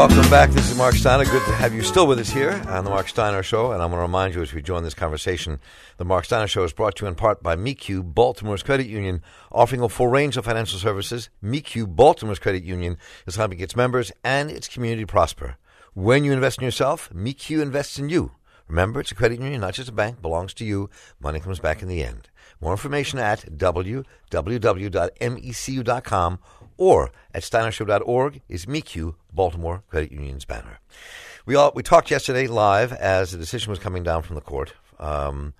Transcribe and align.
Welcome 0.00 0.30
back. 0.30 0.48
This 0.48 0.70
is 0.70 0.78
Marc 0.78 0.94
Steiner. 0.94 1.26
Good 1.26 1.44
to 1.44 1.52
have 1.52 1.74
you 1.74 1.82
still 1.82 2.06
with 2.06 2.18
us 2.18 2.30
here 2.30 2.52
on 2.68 2.84
the 2.84 2.90
Marc 2.90 3.06
Steiner 3.06 3.42
Show. 3.42 3.72
And 3.72 3.82
I'm 3.82 3.90
going 3.90 3.98
to 3.98 4.02
remind 4.02 4.34
you 4.34 4.40
as 4.40 4.50
we 4.50 4.62
join 4.62 4.82
this 4.82 4.94
conversation, 4.94 5.60
the 5.98 6.06
Marc 6.06 6.24
Steiner 6.24 6.46
Show 6.46 6.64
is 6.64 6.72
brought 6.72 6.96
to 6.96 7.04
you 7.04 7.08
in 7.08 7.16
part 7.16 7.42
by 7.42 7.54
MECU, 7.54 8.02
Baltimore's 8.02 8.62
credit 8.62 8.86
union, 8.86 9.22
offering 9.52 9.82
a 9.82 9.90
full 9.90 10.08
range 10.08 10.38
of 10.38 10.46
financial 10.46 10.78
services. 10.78 11.28
MECU, 11.42 11.86
Baltimore's 11.86 12.38
credit 12.38 12.64
union, 12.64 12.96
is 13.26 13.36
helping 13.36 13.60
its 13.60 13.76
members 13.76 14.10
and 14.24 14.50
its 14.50 14.68
community 14.68 15.04
prosper. 15.04 15.58
When 15.92 16.24
you 16.24 16.32
invest 16.32 16.60
in 16.60 16.64
yourself, 16.64 17.12
MECU 17.12 17.60
invests 17.60 17.98
in 17.98 18.08
you. 18.08 18.32
Remember, 18.68 19.00
it's 19.00 19.12
a 19.12 19.14
credit 19.14 19.38
union, 19.38 19.60
not 19.60 19.74
just 19.74 19.90
a 19.90 19.92
bank. 19.92 20.22
Belongs 20.22 20.54
to 20.54 20.64
you. 20.64 20.88
Money 21.20 21.40
comes 21.40 21.60
back 21.60 21.82
in 21.82 21.88
the 21.88 22.02
end. 22.02 22.29
More 22.60 22.72
information 22.72 23.18
at 23.18 23.40
www.mecu.com 23.56 24.04
or 26.76 27.10
at 27.34 27.42
steinershow.org 27.42 28.42
is 28.48 28.66
MECU, 28.68 29.14
Baltimore 29.32 29.82
Credit 29.88 30.12
Union's 30.12 30.44
banner. 30.44 30.80
We 31.46 31.54
all 31.54 31.72
we 31.74 31.82
talked 31.82 32.10
yesterday 32.10 32.46
live 32.46 32.92
as 32.92 33.32
the 33.32 33.38
decision 33.38 33.70
was 33.70 33.78
coming 33.78 34.02
down 34.02 34.22
from 34.22 34.34
the 34.34 34.42
court 34.42 34.74
um, 34.98 35.54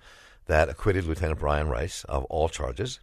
that 0.45 0.69
acquitted 0.69 1.05
Lieutenant 1.05 1.39
Brian 1.39 1.67
Rice 1.67 2.03
of 2.05 2.23
all 2.25 2.49
charges, 2.49 2.99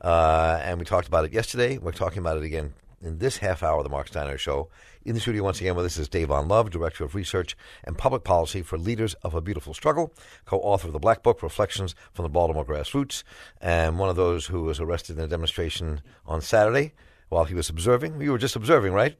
uh, 0.00 0.58
and 0.62 0.78
we 0.78 0.86
talked 0.86 1.06
about 1.06 1.26
it 1.26 1.32
yesterday. 1.32 1.76
We're 1.76 1.92
talking 1.92 2.18
about 2.18 2.38
it 2.38 2.44
again 2.44 2.72
in 3.02 3.18
this 3.18 3.36
half 3.38 3.62
hour 3.62 3.78
of 3.78 3.84
the 3.84 3.90
Marc 3.90 4.08
Steiner 4.08 4.38
Show. 4.38 4.68
In 5.08 5.14
the 5.14 5.22
studio 5.22 5.42
once 5.42 5.58
again 5.58 5.74
with 5.74 5.86
us 5.86 5.96
is 5.96 6.06
Dave 6.06 6.28
Dayvon 6.28 6.50
Love, 6.50 6.68
Director 6.68 7.02
of 7.02 7.14
Research 7.14 7.56
and 7.82 7.96
Public 7.96 8.24
Policy 8.24 8.60
for 8.60 8.76
Leaders 8.76 9.14
of 9.22 9.32
a 9.32 9.40
Beautiful 9.40 9.72
Struggle, 9.72 10.12
co-author 10.44 10.88
of 10.88 10.92
the 10.92 10.98
Black 10.98 11.22
Book, 11.22 11.42
Reflections 11.42 11.94
from 12.12 12.24
the 12.24 12.28
Baltimore 12.28 12.66
Grassroots, 12.66 13.22
and 13.58 13.98
one 13.98 14.10
of 14.10 14.16
those 14.16 14.44
who 14.48 14.64
was 14.64 14.80
arrested 14.80 15.16
in 15.16 15.24
a 15.24 15.26
demonstration 15.26 16.02
on 16.26 16.42
Saturday 16.42 16.92
while 17.30 17.46
he 17.46 17.54
was 17.54 17.70
observing. 17.70 18.20
You 18.20 18.32
were 18.32 18.38
just 18.38 18.54
observing, 18.54 18.92
right? 18.92 19.16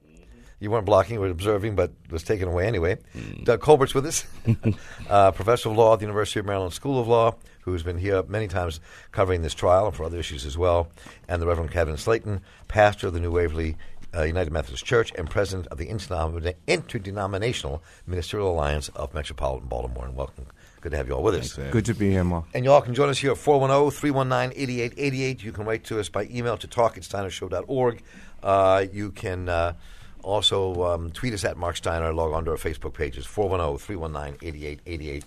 You 0.61 0.71
weren't 0.71 0.85
blocking, 0.85 1.15
you 1.15 1.21
were 1.21 1.31
observing, 1.31 1.75
but 1.75 1.93
was 2.11 2.23
taken 2.23 2.49
away 2.49 2.67
anyway. 2.67 2.99
Mm. 3.17 3.45
Doug 3.45 3.63
Colbert's 3.63 3.95
with 3.95 4.05
us, 4.05 4.27
uh, 5.09 5.31
professor 5.31 5.71
of 5.71 5.77
law 5.77 5.95
at 5.95 6.01
the 6.01 6.05
University 6.05 6.39
of 6.39 6.45
Maryland 6.45 6.75
School 6.75 7.01
of 7.01 7.09
Law, 7.09 7.35
who's 7.63 7.83
been 7.83 7.97
here 7.97 8.23
many 8.25 8.47
times 8.47 8.79
covering 9.11 9.41
this 9.41 9.55
trial 9.55 9.87
and 9.87 9.97
for 9.97 10.05
other 10.05 10.19
issues 10.19 10.45
as 10.45 10.59
well, 10.59 10.91
and 11.29 11.41
the 11.41 11.47
Reverend 11.47 11.71
Kevin 11.71 11.97
Slayton, 11.97 12.43
pastor 12.67 13.07
of 13.07 13.15
the 13.15 13.21
New 13.21 13.31
Waverly 13.31 13.79
uh, 14.15 14.23
United 14.23 14.53
Methodist 14.53 14.85
Church 14.85 15.13
and 15.17 15.29
president 15.29 15.67
of 15.69 15.79
the 15.79 15.89
Interdenominational 16.67 17.83
Ministerial 18.07 18.53
Alliance 18.53 18.89
of 18.91 19.15
Metropolitan 19.15 19.69
Baltimore. 19.69 20.07
And 20.07 20.17
welcome. 20.17 20.47
Good 20.81 20.93
to 20.93 20.97
have 20.97 21.09
you 21.09 21.15
all 21.15 21.23
with 21.23 21.35
us. 21.35 21.55
Good 21.55 21.87
to 21.87 21.95
be 21.95 22.11
here, 22.13 22.23
Marc. 22.23 22.45
And 22.55 22.65
you 22.65 22.71
all 22.71 22.81
can 22.81 22.95
join 22.95 23.09
us 23.09 23.19
here 23.19 23.33
at 23.33 23.39
410 23.39 23.91
319 23.99 24.59
8888. 24.59 25.43
You 25.43 25.53
can 25.53 25.65
write 25.65 25.85
to 25.85 25.99
us 25.99 26.09
by 26.09 26.29
email 26.31 26.57
to 26.57 26.67
talk 26.69 26.97
at 26.97 27.03
steinershow.org. 27.03 28.03
Uh, 28.43 28.87
you 28.93 29.11
can 29.11 29.49
uh, 29.49 29.73
also 30.23 30.85
um, 30.85 31.11
tweet 31.11 31.35
us 31.35 31.45
at 31.45 31.57
Marc 31.57 31.77
Steiner, 31.77 32.13
log 32.15 32.33
on 32.33 32.45
to 32.45 32.53
our 32.53 32.57
Facebook 32.57 32.95
pages 32.95 33.27
410 33.27 33.79
319 33.79 34.39
8888. 34.49 35.25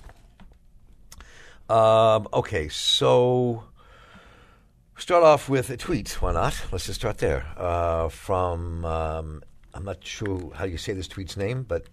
Um, 1.70 2.28
okay, 2.34 2.68
so 2.70 3.64
start 5.02 5.24
off 5.24 5.50
with 5.50 5.70
a 5.72 5.78
tweet. 5.78 6.22
Why 6.22 6.32
not? 6.32 6.62
Let's 6.72 6.86
just 6.86 7.00
start 7.00 7.18
there. 7.18 7.46
Uh, 7.58 8.10
from, 8.10 8.86
um, 8.86 9.44
I'm 9.74 9.84
not 9.84 10.06
sure 10.06 10.52
how 10.54 10.66
you 10.66 10.78
say 10.78 10.94
this 10.94 11.08
tweet's 11.08 11.36
name, 11.36 11.64
but 11.64 11.88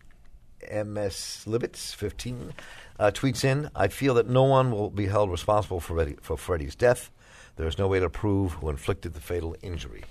MS 0.71 1.45
Libitz, 1.47 1.95
15 1.95 2.53
uh, 2.99 3.11
tweets 3.13 3.45
in 3.45 3.71
I 3.75 3.89
feel 3.89 4.15
that 4.15 4.29
no 4.29 4.43
one 4.43 4.71
will 4.71 4.91
be 4.91 5.07
held 5.07 5.31
responsible 5.31 5.81
for, 5.81 5.95
Reddy, 5.95 6.17
for 6.21 6.37
Freddie's 6.37 6.75
death. 6.75 7.11
There 7.57 7.67
is 7.67 7.79
no 7.79 7.89
way 7.89 7.99
to 7.99 8.11
prove 8.11 8.53
who 8.53 8.69
inflicted 8.69 9.15
the 9.15 9.21
fatal 9.21 9.57
injury. 9.63 10.05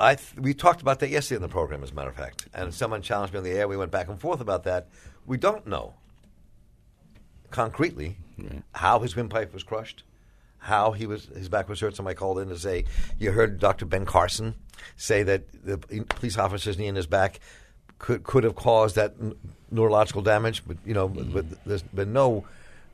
I 0.00 0.14
th- 0.14 0.34
we 0.36 0.54
talked 0.54 0.80
about 0.80 1.00
that 1.00 1.10
yesterday 1.10 1.36
in 1.36 1.42
the 1.42 1.48
program, 1.48 1.82
as 1.82 1.90
a 1.90 1.94
matter 1.94 2.08
of 2.08 2.16
fact. 2.16 2.46
And 2.54 2.72
someone 2.72 3.02
challenged 3.02 3.34
me 3.34 3.38
on 3.38 3.44
the 3.44 3.50
air. 3.50 3.68
We 3.68 3.76
went 3.76 3.90
back 3.90 4.08
and 4.08 4.18
forth 4.18 4.40
about 4.40 4.64
that. 4.64 4.88
We 5.26 5.36
don't 5.36 5.66
know 5.66 5.94
concretely 7.50 8.16
right. 8.38 8.62
how 8.72 9.00
his 9.00 9.14
windpipe 9.14 9.52
was 9.52 9.62
crushed, 9.62 10.02
how 10.62 10.92
he 10.92 11.06
was 11.06 11.26
his 11.26 11.48
back 11.48 11.68
was 11.68 11.80
hurt. 11.80 11.96
Somebody 11.96 12.14
called 12.14 12.38
in 12.38 12.48
to 12.48 12.58
say 12.58 12.84
you 13.18 13.32
heard 13.32 13.58
Dr. 13.58 13.84
Ben 13.84 14.06
Carson 14.06 14.54
say 14.96 15.22
that 15.24 15.44
the 15.64 15.78
police 15.78 16.38
officer's 16.38 16.78
knee 16.78 16.86
in 16.86 16.94
his 16.94 17.06
back 17.06 17.40
could 17.98 18.22
could 18.22 18.44
have 18.44 18.54
caused 18.54 18.96
that 18.96 19.14
n- 19.20 19.34
neurological 19.70 20.22
damage, 20.22 20.62
but 20.66 20.76
you 20.84 20.94
know, 20.94 21.08
mm-hmm. 21.08 21.32
but 21.32 21.64
there's 21.64 21.82
been 21.82 22.12
no 22.12 22.44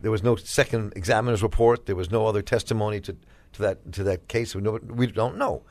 there 0.00 0.10
was 0.10 0.22
no 0.22 0.36
second 0.36 0.92
examiner's 0.96 1.42
report. 1.42 1.86
There 1.86 1.96
was 1.96 2.10
no 2.10 2.26
other 2.26 2.42
testimony 2.42 3.00
to, 3.00 3.16
to 3.52 3.62
that 3.62 3.92
to 3.92 4.04
that 4.04 4.28
case. 4.28 4.54
We, 4.54 4.62
know, 4.62 4.78
we 4.82 5.06
don't 5.06 5.36
know. 5.36 5.62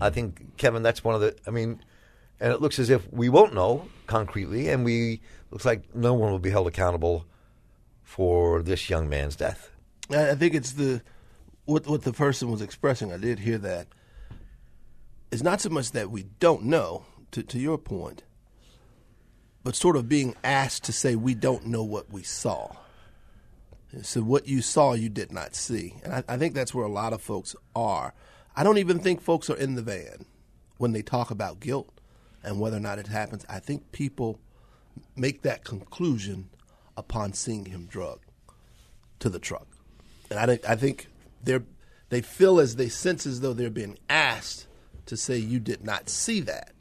I 0.00 0.10
think 0.10 0.56
Kevin, 0.56 0.82
that's 0.82 1.02
one 1.02 1.14
of 1.14 1.20
the. 1.20 1.36
I 1.46 1.50
mean, 1.50 1.82
and 2.40 2.52
it 2.52 2.60
looks 2.60 2.78
as 2.78 2.88
if 2.88 3.12
we 3.12 3.28
won't 3.28 3.54
know 3.54 3.88
concretely, 4.06 4.68
and 4.68 4.84
we 4.84 5.20
looks 5.50 5.64
like 5.64 5.94
no 5.94 6.14
one 6.14 6.30
will 6.30 6.38
be 6.38 6.50
held 6.50 6.66
accountable 6.66 7.26
for 8.02 8.62
this 8.62 8.88
young 8.88 9.08
man's 9.08 9.36
death. 9.36 9.70
I 10.10 10.34
think 10.34 10.54
it's 10.54 10.72
the 10.72 11.02
what 11.64 11.86
what 11.86 12.02
the 12.02 12.12
person 12.12 12.50
was 12.50 12.62
expressing. 12.62 13.12
I 13.12 13.16
did 13.18 13.38
hear 13.38 13.58
that. 13.58 13.88
It's 15.30 15.42
not 15.42 15.60
so 15.60 15.70
much 15.70 15.92
that 15.92 16.10
we 16.10 16.24
don't 16.40 16.64
know. 16.64 17.04
To 17.32 17.42
to 17.42 17.58
your 17.58 17.78
point, 17.78 18.24
but 19.64 19.74
sort 19.74 19.96
of 19.96 20.06
being 20.06 20.34
asked 20.44 20.84
to 20.84 20.92
say 20.92 21.16
we 21.16 21.34
don't 21.34 21.64
know 21.64 21.82
what 21.82 22.12
we 22.12 22.22
saw. 22.22 22.76
So 24.02 24.20
what 24.22 24.46
you 24.46 24.60
saw, 24.60 24.92
you 24.92 25.08
did 25.08 25.32
not 25.32 25.54
see, 25.54 25.94
and 26.04 26.12
I, 26.12 26.24
I 26.28 26.36
think 26.36 26.54
that's 26.54 26.74
where 26.74 26.84
a 26.84 26.92
lot 26.92 27.14
of 27.14 27.22
folks 27.22 27.56
are. 27.74 28.12
I 28.54 28.64
don't 28.64 28.76
even 28.76 28.98
think 28.98 29.22
folks 29.22 29.48
are 29.48 29.56
in 29.56 29.74
the 29.74 29.82
van 29.82 30.26
when 30.76 30.92
they 30.92 31.00
talk 31.00 31.30
about 31.30 31.60
guilt 31.60 31.88
and 32.42 32.60
whether 32.60 32.76
or 32.76 32.80
not 32.80 32.98
it 32.98 33.06
happens. 33.06 33.46
I 33.48 33.60
think 33.60 33.92
people 33.92 34.38
make 35.16 35.40
that 35.42 35.64
conclusion 35.64 36.50
upon 36.98 37.32
seeing 37.32 37.66
him 37.66 37.86
drug 37.86 38.20
to 39.20 39.30
the 39.30 39.38
truck, 39.38 39.68
and 40.30 40.38
I 40.38 40.58
I 40.68 40.76
think 40.76 41.08
they're 41.42 41.64
they 42.08 42.20
feel 42.20 42.60
as 42.60 42.76
they 42.76 42.88
sense 42.88 43.26
as 43.26 43.40
though 43.40 43.54
they're 43.54 43.70
being 43.70 43.98
asked 44.10 44.66
to 45.06 45.16
say 45.16 45.38
you 45.38 45.58
did 45.58 45.82
not 45.82 46.08
see 46.10 46.40
that. 46.40 46.72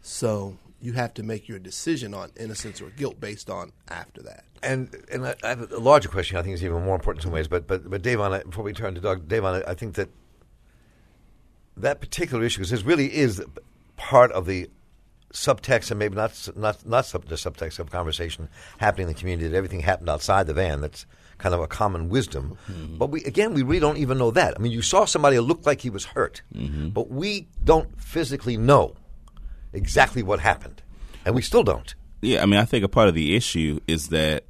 So 0.00 0.56
you 0.80 0.94
have 0.94 1.12
to 1.14 1.22
make 1.22 1.48
your 1.48 1.58
decision 1.58 2.14
on 2.14 2.30
innocence 2.38 2.80
or 2.80 2.90
guilt 2.90 3.20
based 3.20 3.50
on 3.50 3.72
after 3.88 4.22
that. 4.22 4.44
And 4.62 4.94
and 5.10 5.26
I 5.26 5.34
have 5.42 5.70
a 5.70 5.78
larger 5.78 6.08
question. 6.08 6.36
I 6.36 6.42
think 6.42 6.54
is 6.54 6.64
even 6.64 6.82
more 6.84 6.94
important 6.94 7.22
in 7.22 7.28
some 7.28 7.32
ways. 7.32 7.48
But 7.48 7.66
but 7.66 7.88
but 7.88 8.02
Dayvon, 8.02 8.44
before 8.44 8.64
we 8.64 8.72
turn 8.72 8.94
to 8.94 9.00
Doug, 9.00 9.28
Dayvon, 9.28 9.66
I 9.66 9.74
think 9.74 9.94
that 9.94 10.08
that 11.76 12.00
particular 12.00 12.44
issue, 12.44 12.58
because 12.58 12.70
this 12.70 12.82
really 12.82 13.14
is 13.14 13.42
part 13.96 14.32
of 14.32 14.46
the 14.46 14.70
subtext 15.32 15.90
and 15.90 15.98
maybe 15.98 16.14
not 16.16 16.48
not 16.56 16.86
not 16.86 17.06
sub, 17.06 17.26
the 17.26 17.36
subtext 17.36 17.78
of 17.78 17.90
conversation 17.90 18.48
happening 18.78 19.08
in 19.08 19.14
the 19.14 19.18
community 19.18 19.48
that 19.48 19.56
everything 19.56 19.80
happened 19.80 20.08
outside 20.08 20.46
the 20.46 20.54
van. 20.54 20.80
That's 20.80 21.06
kind 21.40 21.54
of 21.54 21.60
a 21.60 21.66
common 21.66 22.08
wisdom. 22.08 22.56
Mm-hmm. 22.70 22.98
But 22.98 23.10
we 23.10 23.24
again 23.24 23.54
we 23.54 23.62
really 23.62 23.80
don't 23.80 23.96
even 23.96 24.18
know 24.18 24.30
that. 24.30 24.54
I 24.56 24.58
mean, 24.62 24.72
you 24.72 24.82
saw 24.82 25.04
somebody 25.04 25.36
who 25.36 25.42
looked 25.42 25.66
like 25.66 25.80
he 25.80 25.90
was 25.90 26.04
hurt, 26.04 26.42
mm-hmm. 26.54 26.90
but 26.90 27.10
we 27.10 27.48
don't 27.64 28.00
physically 28.00 28.56
know 28.56 28.94
exactly 29.72 30.22
what 30.22 30.40
happened, 30.40 30.82
and 31.24 31.34
we 31.34 31.42
still 31.42 31.64
don't. 31.64 31.94
Yeah, 32.22 32.42
I 32.42 32.46
mean, 32.46 32.60
I 32.60 32.64
think 32.64 32.84
a 32.84 32.88
part 32.88 33.08
of 33.08 33.14
the 33.14 33.34
issue 33.34 33.80
is 33.88 34.08
that 34.08 34.44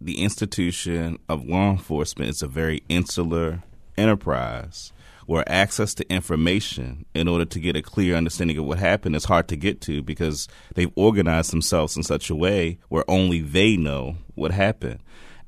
the 0.00 0.22
institution 0.22 1.18
of 1.28 1.44
law 1.44 1.70
enforcement 1.70 2.30
is 2.30 2.42
a 2.42 2.46
very 2.46 2.82
insular 2.88 3.64
enterprise 3.96 4.92
where 5.26 5.44
access 5.46 5.92
to 5.92 6.10
information 6.10 7.04
in 7.14 7.28
order 7.28 7.44
to 7.44 7.60
get 7.60 7.76
a 7.76 7.82
clear 7.82 8.14
understanding 8.14 8.56
of 8.56 8.64
what 8.64 8.78
happened 8.78 9.14
is 9.14 9.26
hard 9.26 9.46
to 9.46 9.56
get 9.56 9.78
to 9.78 10.02
because 10.02 10.48
they've 10.74 10.92
organized 10.94 11.52
themselves 11.52 11.98
in 11.98 12.02
such 12.02 12.30
a 12.30 12.34
way 12.34 12.78
where 12.88 13.04
only 13.10 13.40
they 13.40 13.76
know 13.76 14.16
what 14.36 14.52
happened. 14.52 15.00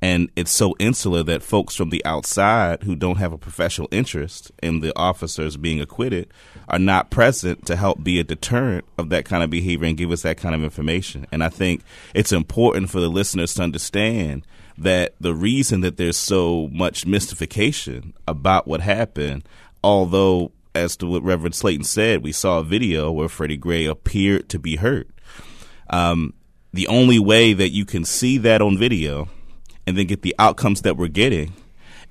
And 0.02 0.30
it's 0.34 0.50
so 0.50 0.74
insular 0.78 1.22
that 1.24 1.42
folks 1.42 1.76
from 1.76 1.90
the 1.90 2.04
outside 2.06 2.84
who 2.84 2.96
don't 2.96 3.18
have 3.18 3.32
a 3.32 3.38
professional 3.38 3.88
interest 3.90 4.50
in 4.62 4.80
the 4.80 4.96
officers 4.96 5.58
being 5.58 5.80
acquitted 5.80 6.32
are 6.68 6.78
not 6.78 7.10
present 7.10 7.66
to 7.66 7.76
help 7.76 8.02
be 8.02 8.18
a 8.18 8.24
deterrent 8.24 8.86
of 8.96 9.10
that 9.10 9.26
kind 9.26 9.42
of 9.42 9.50
behavior 9.50 9.86
and 9.86 9.98
give 9.98 10.10
us 10.10 10.22
that 10.22 10.38
kind 10.38 10.54
of 10.54 10.64
information. 10.64 11.26
And 11.30 11.44
I 11.44 11.50
think 11.50 11.82
it's 12.14 12.32
important 12.32 12.88
for 12.88 13.00
the 13.00 13.10
listeners 13.10 13.52
to 13.54 13.62
understand 13.62 14.46
that 14.78 15.14
the 15.20 15.34
reason 15.34 15.82
that 15.82 15.98
there's 15.98 16.16
so 16.16 16.68
much 16.72 17.04
mystification 17.04 18.14
about 18.26 18.66
what 18.66 18.80
happened 18.80 19.44
although, 19.82 20.52
as 20.74 20.96
to 20.98 21.06
what 21.06 21.22
Reverend 21.22 21.54
Slayton 21.54 21.84
said, 21.84 22.22
we 22.22 22.32
saw 22.32 22.58
a 22.58 22.64
video 22.64 23.10
where 23.10 23.28
Freddie 23.28 23.56
Gray 23.56 23.86
appeared 23.86 24.48
to 24.50 24.58
be 24.58 24.76
hurt. 24.76 25.08
Um, 25.88 26.34
the 26.72 26.86
only 26.86 27.18
way 27.18 27.52
that 27.52 27.70
you 27.70 27.84
can 27.84 28.04
see 28.04 28.38
that 28.38 28.62
on 28.62 28.78
video 28.78 29.28
and 29.86 29.96
then 29.96 30.06
get 30.06 30.22
the 30.22 30.34
outcomes 30.38 30.82
that 30.82 30.96
we're 30.96 31.08
getting 31.08 31.52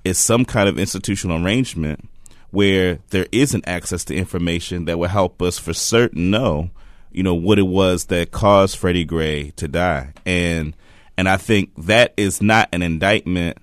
is 0.03 0.17
some 0.17 0.45
kind 0.45 0.69
of 0.69 0.79
institutional 0.79 1.43
arrangement 1.43 2.07
where 2.51 2.99
there 3.09 3.27
isn't 3.31 3.67
access 3.67 4.03
to 4.05 4.15
information 4.15 4.85
that 4.85 4.97
will 4.97 5.07
help 5.07 5.41
us 5.41 5.59
for 5.59 5.73
certain 5.73 6.31
know, 6.31 6.69
you 7.11 7.21
know, 7.21 7.35
what 7.35 7.59
it 7.59 7.63
was 7.63 8.05
that 8.05 8.31
caused 8.31 8.77
Freddie 8.77 9.05
Gray 9.05 9.51
to 9.51 9.67
die. 9.67 10.13
And 10.25 10.75
and 11.17 11.27
I 11.27 11.37
think 11.37 11.71
that 11.75 12.13
is 12.15 12.41
not 12.41 12.69
an 12.71 12.81
indictment 12.81 13.57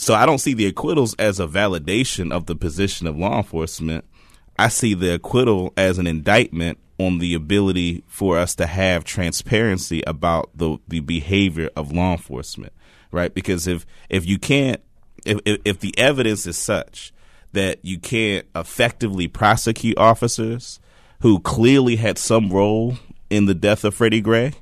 so 0.00 0.14
I 0.14 0.24
don't 0.24 0.38
see 0.38 0.54
the 0.54 0.64
acquittals 0.64 1.14
as 1.18 1.38
a 1.38 1.46
validation 1.46 2.32
of 2.32 2.46
the 2.46 2.56
position 2.56 3.06
of 3.06 3.18
law 3.18 3.36
enforcement. 3.36 4.06
I 4.58 4.68
see 4.68 4.94
the 4.94 5.14
acquittal 5.14 5.74
as 5.76 5.98
an 5.98 6.06
indictment 6.06 6.78
on 6.98 7.18
the 7.18 7.34
ability 7.34 8.02
for 8.06 8.38
us 8.38 8.54
to 8.54 8.66
have 8.66 9.04
transparency 9.04 10.02
about 10.06 10.48
the 10.54 10.78
the 10.88 11.00
behavior 11.00 11.68
of 11.76 11.92
law 11.92 12.12
enforcement, 12.12 12.72
right? 13.10 13.32
Because 13.32 13.66
if 13.66 13.86
if 14.08 14.26
you 14.26 14.38
can't 14.38 14.80
if 15.24 15.38
if, 15.44 15.80
the 15.80 15.96
evidence 15.98 16.46
is 16.46 16.56
such 16.56 17.12
that 17.52 17.78
you 17.82 17.98
can't 17.98 18.46
effectively 18.54 19.28
prosecute 19.28 19.98
officers 19.98 20.80
who 21.20 21.40
clearly 21.40 21.96
had 21.96 22.16
some 22.16 22.50
role 22.50 22.96
in 23.28 23.46
the 23.46 23.54
death 23.54 23.84
of 23.84 23.94
Freddie 23.94 24.20
Gray, 24.20 24.52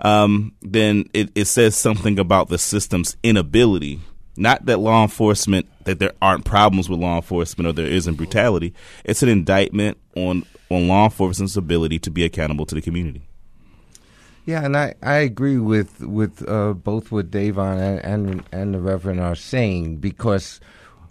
um, 0.00 0.52
then 0.60 1.08
it, 1.14 1.30
it 1.34 1.46
says 1.46 1.76
something 1.76 2.18
about 2.18 2.48
the 2.48 2.58
system's 2.58 3.16
inability. 3.22 4.00
Not 4.36 4.66
that 4.66 4.78
law 4.78 5.02
enforcement 5.02 5.66
that 5.84 5.98
there 5.98 6.12
aren't 6.22 6.44
problems 6.44 6.88
with 6.88 7.00
law 7.00 7.16
enforcement 7.16 7.66
or 7.66 7.72
there 7.72 7.86
isn't 7.86 8.14
brutality. 8.14 8.74
It's 9.04 9.22
an 9.22 9.28
indictment 9.28 9.98
on 10.14 10.44
on 10.70 10.86
law 10.86 11.04
enforcement's 11.04 11.56
ability 11.56 11.98
to 12.00 12.10
be 12.10 12.24
accountable 12.24 12.66
to 12.66 12.74
the 12.74 12.82
community. 12.82 13.27
Yeah, 14.48 14.64
and 14.64 14.78
I, 14.78 14.94
I 15.02 15.16
agree 15.16 15.58
with 15.58 16.00
with 16.00 16.48
uh, 16.48 16.72
both 16.72 17.12
what 17.12 17.30
Dayvon 17.30 17.78
and, 17.78 18.00
and 18.02 18.44
and 18.50 18.72
the 18.72 18.80
Reverend 18.80 19.20
are 19.20 19.34
saying 19.34 19.96
because 19.96 20.58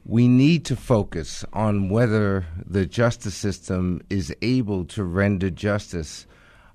we 0.06 0.28
need 0.28 0.66
to 0.66 0.76
focus 0.76 1.46
on 1.54 1.90
whether 1.90 2.48
the 2.66 2.88
justice 2.88 3.36
system 3.36 4.02
is 4.10 4.36
able 4.42 4.86
to 4.86 5.04
render 5.04 5.52
justice 5.52 6.26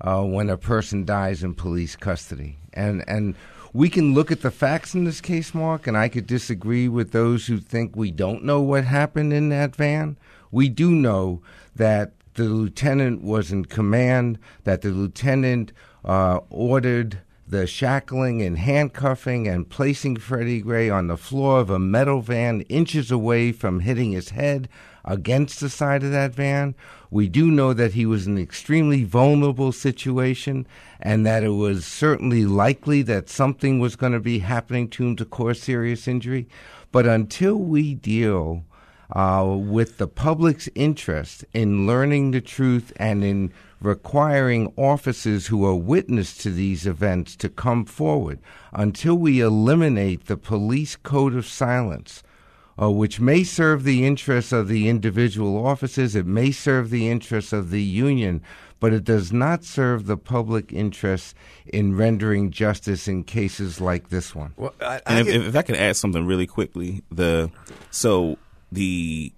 uh, 0.03 0.23
when 0.23 0.49
a 0.49 0.57
person 0.57 1.05
dies 1.05 1.43
in 1.43 1.55
police 1.55 1.97
custody, 1.97 2.59
and 2.73 3.03
and 3.09 3.35
we 3.73 3.91
can 3.91 4.15
look 4.15 4.31
at 4.31 4.43
the 4.43 4.53
facts 4.53 4.95
in 4.95 5.03
this 5.03 5.21
case, 5.21 5.53
Marc, 5.53 5.89
and 5.89 5.99
I 5.99 6.09
could 6.09 6.29
disagree 6.29 6.87
with 6.87 7.11
those 7.11 7.49
who 7.49 7.59
think 7.59 7.97
we 7.97 8.13
don't 8.13 8.45
know 8.45 8.61
what 8.61 8.85
happened 8.85 9.33
in 9.33 9.49
that 9.49 9.75
van. 9.75 10.17
We 10.53 10.69
do 10.69 10.93
know 10.93 11.43
that 11.75 12.13
the 12.35 12.45
lieutenant 12.45 13.23
was 13.23 13.53
in 13.53 13.65
command, 13.67 14.39
that 14.65 14.83
the 14.83 14.91
lieutenant 14.91 15.73
uh, 16.05 16.41
ordered 16.51 17.19
the 17.47 17.67
shackling 17.67 18.41
and 18.41 18.59
handcuffing 18.59 19.47
and 19.47 19.69
placing 19.69 20.17
Freddie 20.17 20.63
Gray 20.63 20.89
on 20.89 21.09
the 21.09 21.19
floor 21.19 21.61
of 21.61 21.69
a 21.69 21.79
metal 21.79 22.23
van 22.23 22.63
inches 22.63 23.11
away 23.11 23.53
from 23.53 23.81
hitting 23.81 24.13
his 24.13 24.31
head 24.31 24.69
against 25.05 25.61
the 25.61 25.69
side 25.69 26.03
of 26.03 26.13
that 26.13 26.35
van. 26.35 26.75
We 27.11 27.29
do 27.29 27.51
know 27.51 27.75
that 27.75 27.93
he 27.93 28.07
was 28.07 28.27
in 28.27 28.39
an 28.39 28.43
extremely 28.43 29.05
vulnerable 29.05 29.73
situation 29.73 30.67
and 30.99 31.27
that 31.27 31.43
it 31.43 31.51
was 31.51 31.85
certainly 31.85 32.47
likely 32.47 33.03
that 33.03 33.29
something 33.29 33.79
was 33.79 33.97
going 33.97 34.13
to 34.13 34.21
be 34.21 34.39
happening 34.39 34.89
to 34.91 35.09
him 35.09 35.17
to 35.17 35.27
cause 35.27 35.61
serious 35.61 36.09
injury. 36.09 36.49
But 36.91 37.07
until 37.07 37.57
we 37.57 37.95
deal 37.95 38.65
uh, 39.13 39.45
with 39.47 39.99
the 39.99 40.09
public's 40.09 40.69
interest 40.75 41.45
in 41.53 41.87
learning 41.87 42.31
the 42.31 42.41
truth 42.41 42.93
and 42.97 43.23
in 43.23 43.53
requiring 43.81 44.73
officers 44.77 45.49
who 45.49 45.67
are 45.67 45.75
witness 45.75 46.37
to 46.37 46.51
these 46.51 46.87
events 46.87 47.37
to 47.37 47.49
come 47.49 47.85
forward 47.85 48.39
until 48.73 49.15
we 49.15 49.41
eliminate 49.41 50.27
the 50.27 50.37
police 50.37 50.97
code 50.97 51.35
of 51.35 51.47
silence, 51.47 52.23
uh, 52.81 52.91
which 52.91 53.21
may 53.21 53.45
serve 53.45 53.85
the 53.85 54.07
interests 54.07 54.53
of 54.53 54.69
the 54.69 54.89
individual 54.89 55.67
officers, 55.67 56.15
it 56.15 56.27
may 56.27 56.51
serve 56.51 56.91
the 56.91 57.11
interests 57.11 57.53
of 57.53 57.71
the 57.71 57.83
union, 57.83 58.41
but 58.81 58.93
it 58.93 59.05
does 59.05 59.33
not 59.33 59.63
serve 59.63 60.07
the 60.07 60.17
public 60.17 60.73
interest 60.73 61.37
in 61.67 61.97
rendering 61.97 62.51
justice 62.51 63.07
in 63.07 63.23
cases 63.25 63.81
like 63.81 64.09
this 64.09 64.35
one. 64.35 64.55
Well, 64.57 64.75
I, 64.81 64.95
I 64.95 65.01
And 65.07 65.29
if, 65.29 65.49
if 65.49 65.57
I 65.57 65.63
could 65.63 65.77
add 65.77 65.97
something 65.97 66.25
really 66.25 66.47
quickly, 66.47 67.03
the 67.11 67.51
so 67.91 68.39
the 68.73 69.33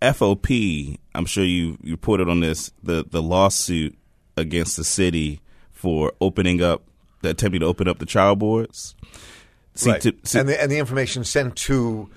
FOP, 0.00 0.98
I'm 1.14 1.26
sure 1.26 1.44
you 1.44 1.78
you 1.82 1.92
reported 1.92 2.28
on 2.28 2.40
this, 2.40 2.72
the 2.82 3.04
the 3.08 3.22
lawsuit 3.22 3.96
against 4.36 4.76
the 4.76 4.84
city 4.84 5.40
for 5.72 6.12
opening 6.20 6.62
up, 6.62 6.82
the 7.22 7.30
attempting 7.30 7.60
to 7.60 7.66
open 7.66 7.88
up 7.88 7.98
the 7.98 8.06
trial 8.06 8.36
boards. 8.36 8.94
Right. 9.86 10.00
to- 10.02 10.14
see- 10.24 10.38
and 10.38 10.48
the 10.48 10.60
and 10.62 10.70
the 10.70 10.78
information 10.78 11.24
sent 11.24 11.56
to 11.56 12.10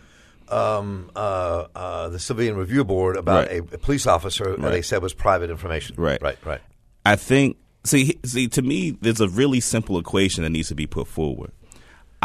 um, 0.50 1.10
uh, 1.16 1.66
uh, 1.76 2.10
the 2.10 2.20
civilian 2.20 2.56
review 2.56 2.84
board 2.84 3.18
about 3.18 3.48
Right. 3.48 3.62
a, 3.72 3.76
a 3.76 3.78
police 3.80 4.06
officer 4.06 4.56
that 4.58 4.72
they 4.72 4.82
said 4.84 5.02
was 5.02 5.14
private 5.14 5.50
information. 5.50 5.96
Right. 5.98 6.22
right, 6.22 6.38
right. 6.46 6.62
I 7.06 7.16
think 7.16 7.58
see 7.84 8.20
see 8.26 8.48
to 8.50 8.62
me 8.62 8.92
there's 8.92 9.22
a 9.22 9.30
really 9.30 9.60
simple 9.60 9.98
equation 10.00 10.44
that 10.44 10.50
needs 10.52 10.68
to 10.70 10.76
be 10.76 10.86
put 10.88 11.08
forward. 11.08 11.52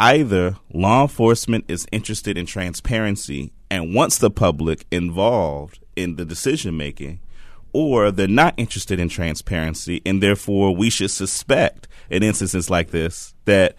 Either 0.01 0.57
law 0.73 1.03
enforcement 1.03 1.63
is 1.67 1.85
interested 1.91 2.35
in 2.35 2.47
transparency 2.47 3.53
and 3.69 3.93
wants 3.93 4.17
the 4.17 4.31
public 4.31 4.83
involved 4.89 5.77
in 5.95 6.15
the 6.15 6.25
decision 6.25 6.75
making 6.75 7.19
or 7.71 8.09
they're 8.09 8.27
not 8.27 8.55
interested 8.57 8.99
in 8.99 9.07
transparency 9.07 10.01
and 10.03 10.21
therefore 10.21 10.75
we 10.75 10.89
should 10.89 11.11
suspect 11.11 11.87
in 12.09 12.23
instances 12.23 12.67
like 12.67 12.89
this 12.89 13.35
that 13.45 13.75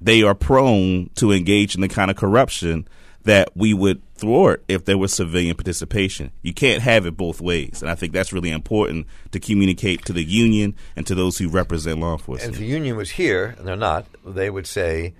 they 0.00 0.22
are 0.22 0.36
prone 0.36 1.10
to 1.16 1.32
engage 1.32 1.74
in 1.74 1.80
the 1.80 1.88
kind 1.88 2.12
of 2.12 2.16
corruption 2.16 2.86
that 3.24 3.50
we 3.56 3.74
would 3.74 4.00
thwart 4.14 4.62
if 4.68 4.84
there 4.84 4.96
was 4.96 5.12
civilian 5.12 5.56
participation. 5.56 6.30
You 6.42 6.54
can't 6.54 6.80
have 6.80 7.06
it 7.06 7.16
both 7.16 7.40
ways. 7.40 7.82
And 7.82 7.90
I 7.90 7.96
think 7.96 8.12
that's 8.12 8.32
really 8.32 8.52
important 8.52 9.08
to 9.32 9.40
communicate 9.40 10.04
to 10.04 10.12
the 10.12 10.22
union 10.22 10.76
and 10.94 11.04
to 11.08 11.14
those 11.16 11.38
who 11.38 11.48
represent 11.48 11.98
law 11.98 12.12
And 12.12 12.20
enforcement. 12.20 12.54
if 12.54 12.60
the 12.60 12.66
union 12.66 12.96
was 12.96 13.10
here, 13.10 13.56
and 13.58 13.66
they're 13.66 13.74
not, 13.74 14.06
they 14.24 14.48
would 14.48 14.68
say 14.68 15.14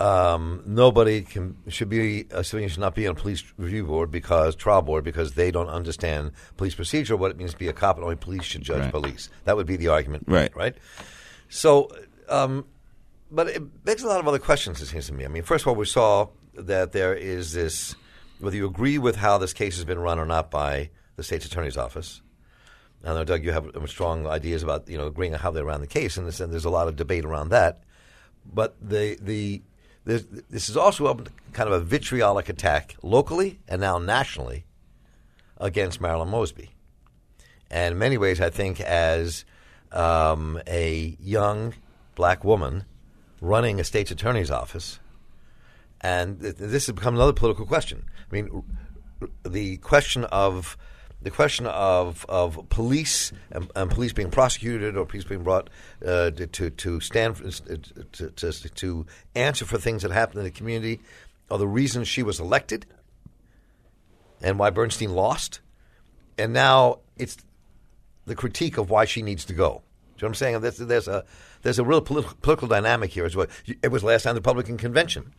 um, 0.00 0.62
nobody 0.64 1.22
can 1.22 1.56
should 1.68 1.88
be 1.88 2.26
a 2.30 2.44
civilian 2.44 2.70
should 2.70 2.78
not 2.80 2.94
be 2.94 3.06
on 3.06 3.12
a 3.12 3.18
police 3.18 3.42
review 3.56 3.84
board 3.84 4.10
because 4.10 4.54
trial 4.54 4.82
board 4.82 5.02
because 5.04 5.32
they 5.32 5.50
don't 5.50 5.68
understand 5.68 6.32
police 6.56 6.74
procedure, 6.74 7.16
what 7.16 7.30
it 7.30 7.36
means 7.36 7.52
to 7.52 7.58
be 7.58 7.68
a 7.68 7.72
cop, 7.72 7.96
and 7.96 8.04
only 8.04 8.16
police 8.16 8.44
should 8.44 8.62
judge 8.62 8.82
Right. 8.82 8.90
police. 8.92 9.28
That 9.44 9.56
would 9.56 9.66
be 9.66 9.76
the 9.76 9.88
argument, 9.88 10.24
Right. 10.28 10.54
Right. 10.54 10.76
So, 11.48 11.90
um, 12.28 12.66
but 13.30 13.48
it 13.48 13.84
begs 13.84 14.02
a 14.02 14.06
lot 14.06 14.20
of 14.20 14.28
other 14.28 14.38
questions. 14.38 14.80
It 14.80 14.86
seems 14.86 15.06
to 15.06 15.14
me. 15.14 15.24
I 15.24 15.28
mean, 15.28 15.42
first 15.42 15.64
of 15.64 15.68
all, 15.68 15.74
we 15.74 15.86
saw 15.86 16.28
that 16.54 16.92
there 16.92 17.14
is 17.14 17.52
this. 17.52 17.94
Whether 18.40 18.56
you 18.56 18.66
agree 18.66 18.98
with 18.98 19.16
how 19.16 19.38
this 19.38 19.52
case 19.52 19.74
has 19.76 19.84
been 19.84 19.98
run 19.98 20.18
or 20.20 20.24
not 20.24 20.48
by 20.48 20.90
the 21.16 21.24
state's 21.24 21.44
attorney's 21.44 21.76
office, 21.76 22.22
I 23.04 23.14
know, 23.14 23.24
Doug, 23.24 23.44
you 23.44 23.50
have 23.50 23.74
um, 23.74 23.86
strong 23.88 24.26
ideas 24.28 24.62
about 24.62 24.88
you 24.88 24.96
know 24.96 25.06
agreeing 25.08 25.34
on 25.34 25.40
how 25.40 25.50
they 25.50 25.62
ran 25.62 25.80
the 25.80 25.86
case, 25.88 26.16
and 26.16 26.28
there's 26.28 26.64
a 26.64 26.70
lot 26.70 26.86
of 26.86 26.94
debate 26.96 27.24
around 27.24 27.48
that. 27.48 27.82
But 28.46 28.76
the 28.80 29.18
the 29.20 29.62
this 30.08 30.70
is 30.70 30.76
also 30.76 31.14
kind 31.52 31.68
of 31.68 31.72
a 31.72 31.80
vitriolic 31.80 32.48
attack 32.48 32.96
locally 33.02 33.58
and 33.68 33.80
now 33.80 33.98
nationally 33.98 34.64
against 35.58 36.00
Marilyn 36.00 36.30
Mosby. 36.30 36.70
And 37.70 37.92
in 37.92 37.98
many 37.98 38.16
ways, 38.16 38.40
I 38.40 38.48
think 38.48 38.80
as 38.80 39.44
um, 39.92 40.60
a 40.66 41.16
young 41.20 41.74
black 42.14 42.42
woman 42.42 42.84
running 43.42 43.78
a 43.80 43.84
state's 43.84 44.10
attorney's 44.10 44.50
office, 44.50 44.98
and 46.00 46.40
th- 46.40 46.56
this 46.56 46.86
has 46.86 46.94
become 46.94 47.14
another 47.14 47.34
political 47.34 47.66
question. 47.66 48.04
I 48.30 48.34
mean, 48.34 48.64
r- 49.20 49.28
the 49.44 49.76
question 49.78 50.24
of 50.24 50.78
the 51.22 51.30
question 51.30 51.66
of 51.66 52.24
of 52.28 52.68
police 52.68 53.32
and, 53.50 53.70
and 53.74 53.90
police 53.90 54.12
being 54.12 54.30
prosecuted 54.30 54.96
or 54.96 55.04
police 55.04 55.24
being 55.24 55.42
brought 55.42 55.68
uh, 56.06 56.30
to 56.30 56.70
to 56.70 57.00
stand 57.00 57.36
for, 57.36 57.50
to, 57.50 58.30
to 58.30 58.52
to 58.52 59.06
answer 59.34 59.64
for 59.64 59.78
things 59.78 60.02
that 60.02 60.12
happen 60.12 60.38
in 60.38 60.44
the 60.44 60.50
community 60.50 61.00
are 61.50 61.58
the 61.58 61.66
reasons 61.66 62.06
she 62.08 62.22
was 62.22 62.38
elected 62.38 62.86
and 64.40 64.58
why 64.58 64.70
Bernstein 64.70 65.14
lost, 65.14 65.60
and 66.36 66.52
now 66.52 67.00
it's 67.16 67.36
the 68.26 68.36
critique 68.36 68.78
of 68.78 68.90
why 68.90 69.04
she 69.04 69.22
needs 69.22 69.44
to 69.46 69.52
go. 69.52 69.82
Do 70.16 70.26
you 70.26 70.28
know 70.28 70.28
what 70.28 70.28
I'm 70.28 70.34
saying? 70.34 70.60
There's, 70.60 70.78
there's 70.78 71.08
a 71.08 71.24
there's 71.62 71.78
a 71.78 71.84
real 71.84 72.02
politi- 72.02 72.40
political 72.40 72.68
dynamic 72.68 73.10
here 73.10 73.24
as 73.24 73.34
well. 73.34 73.46
It 73.82 73.90
was 73.90 74.04
last 74.04 74.22
time 74.22 74.34
the 74.34 74.40
Republican 74.40 74.76
convention 74.76 75.32